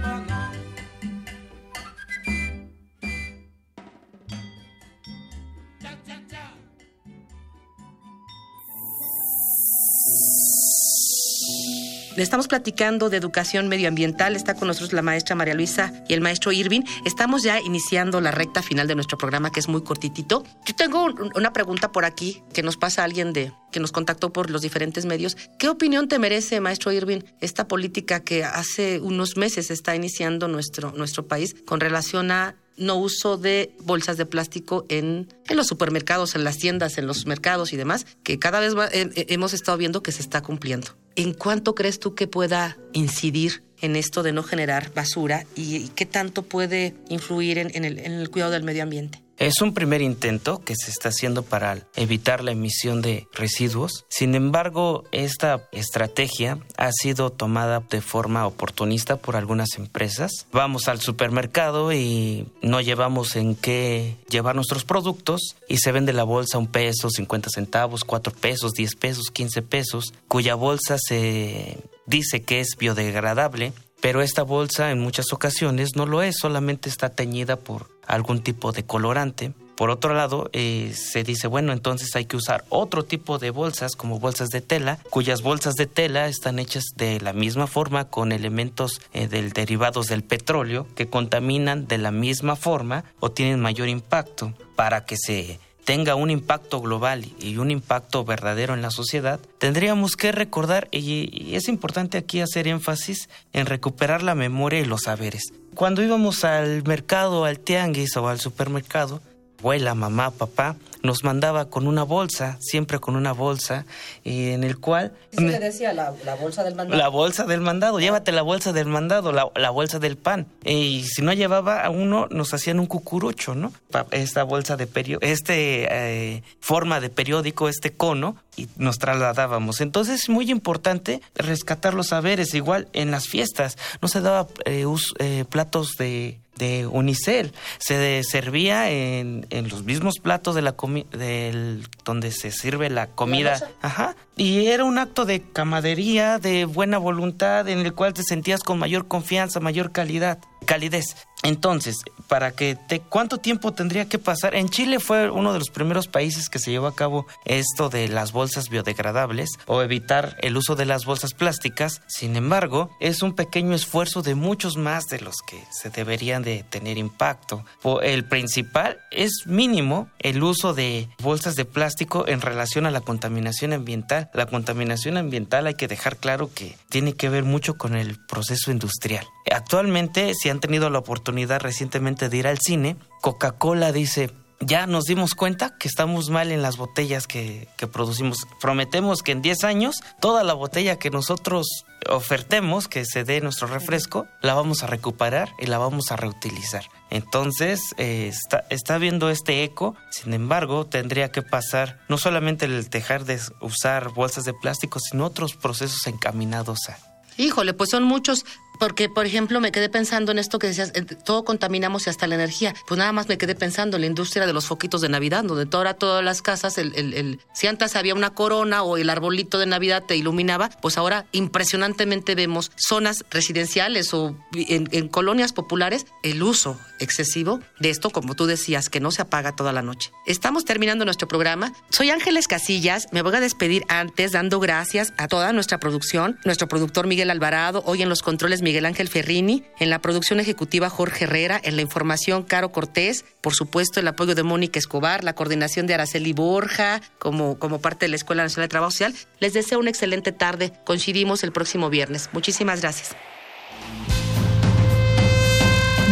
Estamos 12.22 12.48
platicando 12.48 13.10
de 13.10 13.18
educación 13.18 13.68
medioambiental. 13.68 14.36
Está 14.36 14.54
con 14.54 14.68
nosotros 14.68 14.94
la 14.94 15.02
maestra 15.02 15.34
María 15.34 15.54
Luisa 15.54 15.92
y 16.08 16.14
el 16.14 16.22
maestro 16.22 16.50
Irving. 16.50 16.80
Estamos 17.04 17.42
ya 17.42 17.60
iniciando 17.60 18.20
la 18.22 18.30
recta 18.30 18.62
final 18.62 18.86
de 18.86 18.94
nuestro 18.94 19.18
programa, 19.18 19.52
que 19.52 19.60
es 19.60 19.68
muy 19.68 19.82
cortitito. 19.82 20.42
Yo 20.64 20.74
tengo 20.74 21.04
una 21.34 21.52
pregunta 21.52 21.92
por 21.92 22.06
aquí 22.06 22.42
que 22.54 22.62
nos 22.62 22.78
pasa 22.78 23.04
alguien 23.04 23.32
de 23.34 23.52
que 23.70 23.80
nos 23.80 23.92
contactó 23.92 24.32
por 24.32 24.50
los 24.50 24.62
diferentes 24.62 25.04
medios. 25.04 25.36
¿Qué 25.58 25.68
opinión 25.68 26.08
te 26.08 26.18
merece, 26.18 26.60
maestro 26.60 26.90
Irving, 26.90 27.20
esta 27.40 27.68
política 27.68 28.20
que 28.20 28.44
hace 28.44 29.00
unos 29.00 29.36
meses 29.36 29.70
está 29.70 29.94
iniciando 29.94 30.48
nuestro, 30.48 30.92
nuestro 30.92 31.26
país 31.28 31.54
con 31.66 31.80
relación 31.80 32.30
a 32.30 32.56
no 32.76 32.96
uso 32.96 33.36
de 33.36 33.74
bolsas 33.80 34.16
de 34.16 34.26
plástico 34.26 34.84
en, 34.88 35.28
en, 35.48 35.56
los 35.56 35.66
supermercados, 35.66 36.34
en 36.34 36.44
las 36.44 36.58
tiendas, 36.58 36.98
en 36.98 37.06
los 37.06 37.26
mercados 37.26 37.72
y 37.72 37.76
demás, 37.76 38.06
que 38.22 38.38
cada 38.38 38.60
vez 38.60 38.74
eh, 38.92 39.26
hemos 39.28 39.54
estado 39.54 39.78
viendo 39.78 40.02
que 40.02 40.12
se 40.12 40.22
está 40.22 40.42
cumpliendo. 40.42 40.88
¿En 41.14 41.32
cuánto 41.32 41.74
crees 41.74 41.98
tú 41.98 42.14
que 42.14 42.26
pueda 42.26 42.76
incidir 42.92 43.62
en 43.80 43.96
esto 43.96 44.22
de 44.22 44.32
no 44.32 44.42
generar 44.42 44.92
basura 44.94 45.46
y, 45.54 45.88
qué 45.88 46.06
tanto 46.06 46.42
puede 46.42 46.94
influir 47.08 47.58
en 47.58 47.84
el 47.84 48.30
cuidado 48.30 48.52
del 48.52 48.62
medio 48.62 48.82
ambiente? 48.82 49.25
Es 49.38 49.60
un 49.60 49.74
primer 49.74 50.00
intento 50.00 50.62
que 50.64 50.74
se 50.74 50.90
está 50.90 51.10
haciendo 51.10 51.42
para 51.42 51.86
evitar 51.94 52.42
la 52.42 52.52
emisión 52.52 53.02
de 53.02 53.28
residuos. 53.34 54.06
Sin 54.08 54.34
embargo, 54.34 55.04
esta 55.12 55.68
estrategia 55.72 56.58
ha 56.78 56.90
sido 56.92 57.30
tomada 57.30 57.80
de 57.90 58.00
forma 58.00 58.46
oportunista 58.46 59.16
por 59.16 59.36
algunas 59.36 59.76
empresas. 59.76 60.46
Vamos 60.52 60.88
al 60.88 61.00
supermercado 61.00 61.92
y 61.92 62.48
no 62.62 62.80
llevamos 62.80 63.36
en 63.36 63.56
qué 63.56 64.16
llevar 64.30 64.54
nuestros 64.54 64.84
productos 64.84 65.56
y 65.68 65.78
se 65.78 65.92
vende 65.92 66.14
la 66.14 66.24
bolsa 66.24 66.56
un 66.56 66.68
peso, 66.68 67.10
50 67.10 67.50
centavos, 67.50 68.04
4 68.04 68.32
pesos, 68.32 68.72
10 68.72 68.94
pesos, 68.96 69.30
15 69.30 69.60
pesos, 69.60 70.14
cuya 70.28 70.54
bolsa 70.54 70.96
se 70.98 71.76
dice 72.06 72.42
que 72.42 72.60
es 72.60 72.76
biodegradable 72.78 73.74
pero 74.00 74.22
esta 74.22 74.42
bolsa 74.42 74.90
en 74.90 75.00
muchas 75.00 75.32
ocasiones 75.32 75.96
no 75.96 76.06
lo 76.06 76.22
es, 76.22 76.36
solamente 76.38 76.88
está 76.88 77.08
teñida 77.08 77.56
por 77.56 77.95
algún 78.06 78.42
tipo 78.42 78.72
de 78.72 78.84
colorante. 78.84 79.52
Por 79.76 79.90
otro 79.90 80.14
lado, 80.14 80.48
eh, 80.54 80.94
se 80.94 81.22
dice, 81.22 81.48
bueno, 81.48 81.74
entonces 81.74 82.16
hay 82.16 82.24
que 82.24 82.38
usar 82.38 82.64
otro 82.70 83.04
tipo 83.04 83.38
de 83.38 83.50
bolsas, 83.50 83.94
como 83.94 84.18
bolsas 84.18 84.48
de 84.48 84.62
tela, 84.62 84.98
cuyas 85.10 85.42
bolsas 85.42 85.74
de 85.74 85.86
tela 85.86 86.28
están 86.28 86.58
hechas 86.58 86.84
de 86.96 87.20
la 87.20 87.34
misma 87.34 87.66
forma 87.66 88.06
con 88.06 88.32
elementos 88.32 89.02
eh, 89.12 89.28
derivados 89.28 90.06
del 90.06 90.24
petróleo 90.24 90.86
que 90.94 91.08
contaminan 91.08 91.86
de 91.86 91.98
la 91.98 92.10
misma 92.10 92.56
forma 92.56 93.04
o 93.20 93.30
tienen 93.30 93.60
mayor 93.60 93.88
impacto 93.88 94.54
para 94.76 95.04
que 95.04 95.16
se 95.18 95.60
tenga 95.86 96.16
un 96.16 96.30
impacto 96.30 96.80
global 96.80 97.24
y 97.38 97.58
un 97.58 97.70
impacto 97.70 98.24
verdadero 98.24 98.74
en 98.74 98.82
la 98.82 98.90
sociedad, 98.90 99.38
tendríamos 99.58 100.16
que 100.16 100.32
recordar, 100.32 100.88
y, 100.90 101.54
es 101.54 101.68
importante 101.68 102.18
aquí 102.18 102.40
hacer 102.40 102.66
énfasis 102.66 103.28
en 103.52 103.66
recuperar 103.66 104.24
la 104.24 104.34
memoria 104.34 104.80
y 104.80 104.84
los 104.84 105.02
saberes. 105.02 105.52
Cuando 105.76 106.02
íbamos 106.02 106.42
al 106.44 106.84
mercado, 106.84 107.44
al 107.44 107.58
tianguis 107.58 108.16
o 108.16 108.26
al 108.28 108.40
supermercado, 108.40 109.20
abuela, 109.58 109.94
mamá, 109.94 110.30
papá, 110.30 110.76
nos 111.02 111.24
mandaba 111.24 111.70
con 111.70 111.86
una 111.86 112.02
bolsa, 112.02 112.58
siempre 112.60 112.98
con 112.98 113.16
una 113.16 113.32
bolsa, 113.32 113.86
en 114.24 114.64
el 114.64 114.78
cual... 114.78 115.12
¿Qué 115.30 115.36
se 115.36 115.42
le 115.44 115.58
decía? 115.58 115.92
La, 115.92 116.10
bolsa 116.40 116.64
del 116.64 116.74
mandado. 116.74 117.00
La 117.00 117.08
bolsa 117.08 117.44
del 117.44 117.60
mandado, 117.60 118.00
llévate 118.00 118.32
la 118.32 118.42
bolsa 118.42 118.72
del 118.72 118.86
mandado, 118.86 119.32
la, 119.32 119.70
bolsa 119.70 119.98
del 119.98 120.16
pan. 120.16 120.46
Y 120.64 121.04
si 121.04 121.22
no 121.22 121.32
llevaba 121.32 121.82
a 121.82 121.90
uno, 121.90 122.26
nos 122.30 122.52
hacían 122.52 122.80
un 122.80 122.86
cucurucho, 122.86 123.54
¿no? 123.54 123.72
Esta 124.10 124.42
bolsa 124.42 124.76
de 124.76 124.86
periódico, 124.86 125.24
este 125.26 125.86
eh, 125.90 126.42
forma 126.60 127.00
de 127.00 127.08
periódico, 127.08 127.68
este 127.68 127.92
cono, 127.92 128.36
y 128.56 128.68
nos 128.76 128.98
trasladábamos. 128.98 129.80
Entonces 129.80 130.22
es 130.22 130.28
muy 130.28 130.50
importante 130.50 131.20
rescatar 131.34 131.94
los 131.94 132.08
saberes. 132.08 132.54
Igual 132.54 132.88
en 132.92 133.10
las 133.10 133.28
fiestas 133.28 133.78
no 134.00 134.08
se 134.08 134.20
daba 134.20 134.48
eh, 134.64 134.84
eh, 135.18 135.44
platos 135.48 135.92
de 135.98 136.38
de 136.56 136.86
unicel. 136.86 137.52
Se 137.78 138.22
servía 138.24 138.90
en, 138.90 139.46
en, 139.50 139.68
los 139.68 139.84
mismos 139.84 140.18
platos 140.18 140.54
de 140.54 140.62
la 140.62 140.74
del 141.12 141.86
donde 142.04 142.30
se 142.30 142.50
sirve 142.50 142.90
la 142.90 143.08
comida. 143.08 143.60
Ajá. 143.82 144.16
Y 144.36 144.66
era 144.66 144.84
un 144.84 144.98
acto 144.98 145.24
de 145.24 145.42
camadería, 145.42 146.38
de 146.38 146.64
buena 146.64 146.98
voluntad, 146.98 147.68
en 147.68 147.80
el 147.80 147.94
cual 147.94 148.12
te 148.12 148.22
sentías 148.22 148.62
con 148.62 148.78
mayor 148.78 149.08
confianza, 149.08 149.60
mayor 149.60 149.92
calidad, 149.92 150.38
calidez. 150.66 151.16
Entonces, 151.42 151.98
para 152.28 152.50
que 152.50 152.76
¿cuánto 153.08 153.38
tiempo 153.38 153.72
tendría 153.72 154.08
que 154.08 154.18
pasar? 154.18 154.54
En 154.54 154.68
Chile 154.68 154.98
fue 154.98 155.30
uno 155.30 155.52
de 155.52 155.58
los 155.60 155.70
primeros 155.70 156.08
países 156.08 156.48
que 156.48 156.58
se 156.58 156.70
llevó 156.70 156.88
a 156.88 156.96
cabo 156.96 157.26
esto 157.44 157.88
de 157.88 158.08
las 158.08 158.32
bolsas 158.32 158.68
biodegradables 158.68 159.50
o 159.66 159.82
evitar 159.82 160.36
el 160.40 160.56
uso 160.56 160.74
de 160.74 160.86
las 160.86 161.04
bolsas 161.04 161.34
plásticas. 161.34 162.02
Sin 162.08 162.34
embargo, 162.36 162.90
es 163.00 163.22
un 163.22 163.34
pequeño 163.34 163.74
esfuerzo 163.74 164.22
de 164.22 164.34
muchos 164.34 164.76
más 164.76 165.06
de 165.06 165.20
los 165.20 165.36
que 165.46 165.62
se 165.70 165.90
deberían 165.90 166.42
de 166.42 166.64
tener 166.64 166.98
impacto. 166.98 167.64
El 168.02 168.24
principal 168.24 168.98
es 169.12 169.44
mínimo 169.46 170.08
el 170.18 170.42
uso 170.42 170.74
de 170.74 171.08
bolsas 171.22 171.54
de 171.54 171.64
plástico 171.64 172.26
en 172.26 172.40
relación 172.40 172.86
a 172.86 172.90
la 172.90 173.02
contaminación 173.02 173.72
ambiental. 173.72 174.30
La 174.34 174.46
contaminación 174.46 175.16
ambiental 175.16 175.66
hay 175.68 175.74
que 175.74 175.86
dejar 175.86 176.16
claro 176.16 176.50
que 176.52 176.76
tiene 176.88 177.12
que 177.12 177.28
ver 177.28 177.44
mucho 177.44 177.74
con 177.74 177.94
el 177.94 178.18
proceso 178.26 178.72
industrial. 178.72 179.26
Actualmente, 179.52 180.32
si 180.34 180.48
han 180.48 180.60
tenido 180.60 180.90
la 180.90 180.98
oportunidad 180.98 181.60
recientemente 181.60 182.28
de 182.28 182.36
ir 182.36 182.46
al 182.46 182.58
cine, 182.58 182.96
Coca-Cola 183.22 183.92
dice, 183.92 184.30
ya 184.60 184.86
nos 184.86 185.04
dimos 185.04 185.34
cuenta 185.34 185.76
que 185.78 185.88
estamos 185.88 186.30
mal 186.30 186.50
en 186.50 186.62
las 186.62 186.76
botellas 186.76 187.26
que, 187.26 187.68
producimos. 187.92 188.46
Prometemos 188.60 189.22
que 189.22 189.32
en 189.32 189.42
10 189.42 189.64
años 189.64 190.02
toda 190.20 190.44
la 190.44 190.54
botella 190.54 190.98
que 190.98 191.10
nosotros 191.10 191.84
ofertemos, 192.08 192.88
que 192.88 193.04
se 193.04 193.24
dé 193.24 193.40
nuestro 193.40 193.66
refresco, 193.66 194.26
la 194.42 194.54
vamos 194.54 194.82
a 194.82 194.86
recuperar 194.86 195.50
y 195.58 195.66
la 195.66 195.78
vamos 195.78 196.10
a 196.10 196.16
reutilizar. 196.16 196.84
Entonces, 197.10 197.80
eh, 197.98 198.28
está, 198.28 198.64
está 198.70 198.98
viendo 198.98 199.30
este 199.30 199.62
eco, 199.62 199.94
sin 200.10 200.32
embargo, 200.32 200.86
tendría 200.86 201.30
que 201.30 201.42
pasar 201.42 202.00
no 202.08 202.18
solamente 202.18 202.64
el 202.64 202.88
dejar 202.88 203.24
de 203.24 203.40
usar 203.60 204.10
bolsas 204.10 204.44
de 204.44 204.54
plástico, 204.54 204.98
sino 205.00 205.26
otros 205.26 205.54
procesos 205.54 206.06
encaminados 206.06 206.88
a... 206.88 207.15
Híjole, 207.36 207.74
pues 207.74 207.90
son 207.90 208.04
muchos. 208.04 208.44
Porque, 208.78 209.08
por 209.08 209.26
ejemplo, 209.26 209.60
me 209.60 209.72
quedé 209.72 209.88
pensando 209.88 210.32
en 210.32 210.38
esto 210.38 210.58
que 210.58 210.66
decías, 210.68 210.92
eh, 210.94 211.02
todo 211.02 211.44
contaminamos 211.44 212.06
y 212.06 212.10
hasta 212.10 212.26
la 212.26 212.34
energía. 212.34 212.74
Pues 212.86 212.98
nada 212.98 213.12
más 213.12 213.28
me 213.28 213.38
quedé 213.38 213.54
pensando 213.54 213.96
en 213.96 214.02
la 214.02 214.06
industria 214.06 214.46
de 214.46 214.52
los 214.52 214.66
foquitos 214.66 215.00
de 215.00 215.08
Navidad, 215.08 215.44
donde 215.44 215.68
ahora 215.76 215.94
todas 215.94 216.24
las 216.24 216.42
casas, 216.42 216.78
el, 216.78 216.94
el, 216.94 217.40
si 217.54 217.66
antes 217.66 217.96
había 217.96 218.14
una 218.14 218.30
corona 218.30 218.82
o 218.82 218.96
el 218.96 219.08
arbolito 219.10 219.58
de 219.58 219.66
Navidad 219.66 220.02
te 220.06 220.16
iluminaba, 220.16 220.70
pues 220.82 220.98
ahora 220.98 221.26
impresionantemente 221.32 222.34
vemos 222.34 222.70
zonas 222.76 223.24
residenciales 223.30 224.12
o 224.14 224.36
en, 224.52 224.88
en 224.92 225.08
colonias 225.08 225.52
populares 225.52 226.06
el 226.22 226.42
uso 226.42 226.78
excesivo 226.98 227.60
de 227.78 227.90
esto, 227.90 228.10
como 228.10 228.34
tú 228.34 228.46
decías, 228.46 228.88
que 228.88 229.00
no 229.00 229.10
se 229.10 229.22
apaga 229.22 229.54
toda 229.54 229.72
la 229.72 229.82
noche. 229.82 230.12
Estamos 230.26 230.64
terminando 230.64 231.04
nuestro 231.04 231.28
programa. 231.28 231.72
Soy 231.90 232.10
Ángeles 232.10 232.48
Casillas. 232.48 233.08
Me 233.12 233.22
voy 233.22 233.34
a 233.34 233.40
despedir 233.40 233.84
antes 233.88 234.32
dando 234.32 234.60
gracias 234.60 235.12
a 235.16 235.28
toda 235.28 235.52
nuestra 235.52 235.78
producción, 235.78 236.38
nuestro 236.44 236.68
productor 236.68 237.06
Miguel 237.26 237.42
Alvarado, 237.42 237.82
hoy 237.86 238.02
en 238.02 238.08
los 238.08 238.22
controles 238.22 238.62
Miguel 238.62 238.86
Ángel 238.86 239.08
Ferrini, 239.08 239.64
en 239.80 239.90
la 239.90 239.98
producción 240.00 240.38
ejecutiva 240.38 240.88
Jorge 240.88 241.24
Herrera, 241.24 241.60
en 241.60 241.74
la 241.74 241.82
información 241.82 242.44
Caro 242.44 242.70
Cortés, 242.70 243.24
por 243.40 243.52
supuesto 243.52 243.98
el 243.98 244.06
apoyo 244.06 244.36
de 244.36 244.44
Mónica 244.44 244.78
Escobar, 244.78 245.24
la 245.24 245.32
coordinación 245.32 245.88
de 245.88 245.94
Araceli 245.94 246.32
Borja, 246.32 247.00
como, 247.18 247.58
como 247.58 247.80
parte 247.80 248.04
de 248.04 248.10
la 248.10 248.16
Escuela 248.16 248.44
Nacional 248.44 248.68
de 248.68 248.70
Trabajo 248.70 248.92
Social. 248.92 249.12
Les 249.40 249.54
deseo 249.54 249.80
una 249.80 249.90
excelente 249.90 250.30
tarde. 250.30 250.72
Coincidimos 250.84 251.42
el 251.42 251.50
próximo 251.50 251.90
viernes. 251.90 252.30
Muchísimas 252.32 252.80
gracias. 252.80 253.16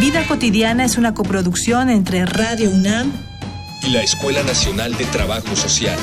Vida 0.01 0.27
cotidiana 0.27 0.83
es 0.83 0.97
una 0.97 1.13
coproducción 1.13 1.89
entre 1.89 2.25
Radio 2.25 2.69
UNAM 2.71 3.13
y 3.83 3.91
la 3.91 4.01
Escuela 4.01 4.43
Nacional 4.43 4.97
de 4.97 5.05
Trabajo 5.05 5.55
Social. 5.55 5.97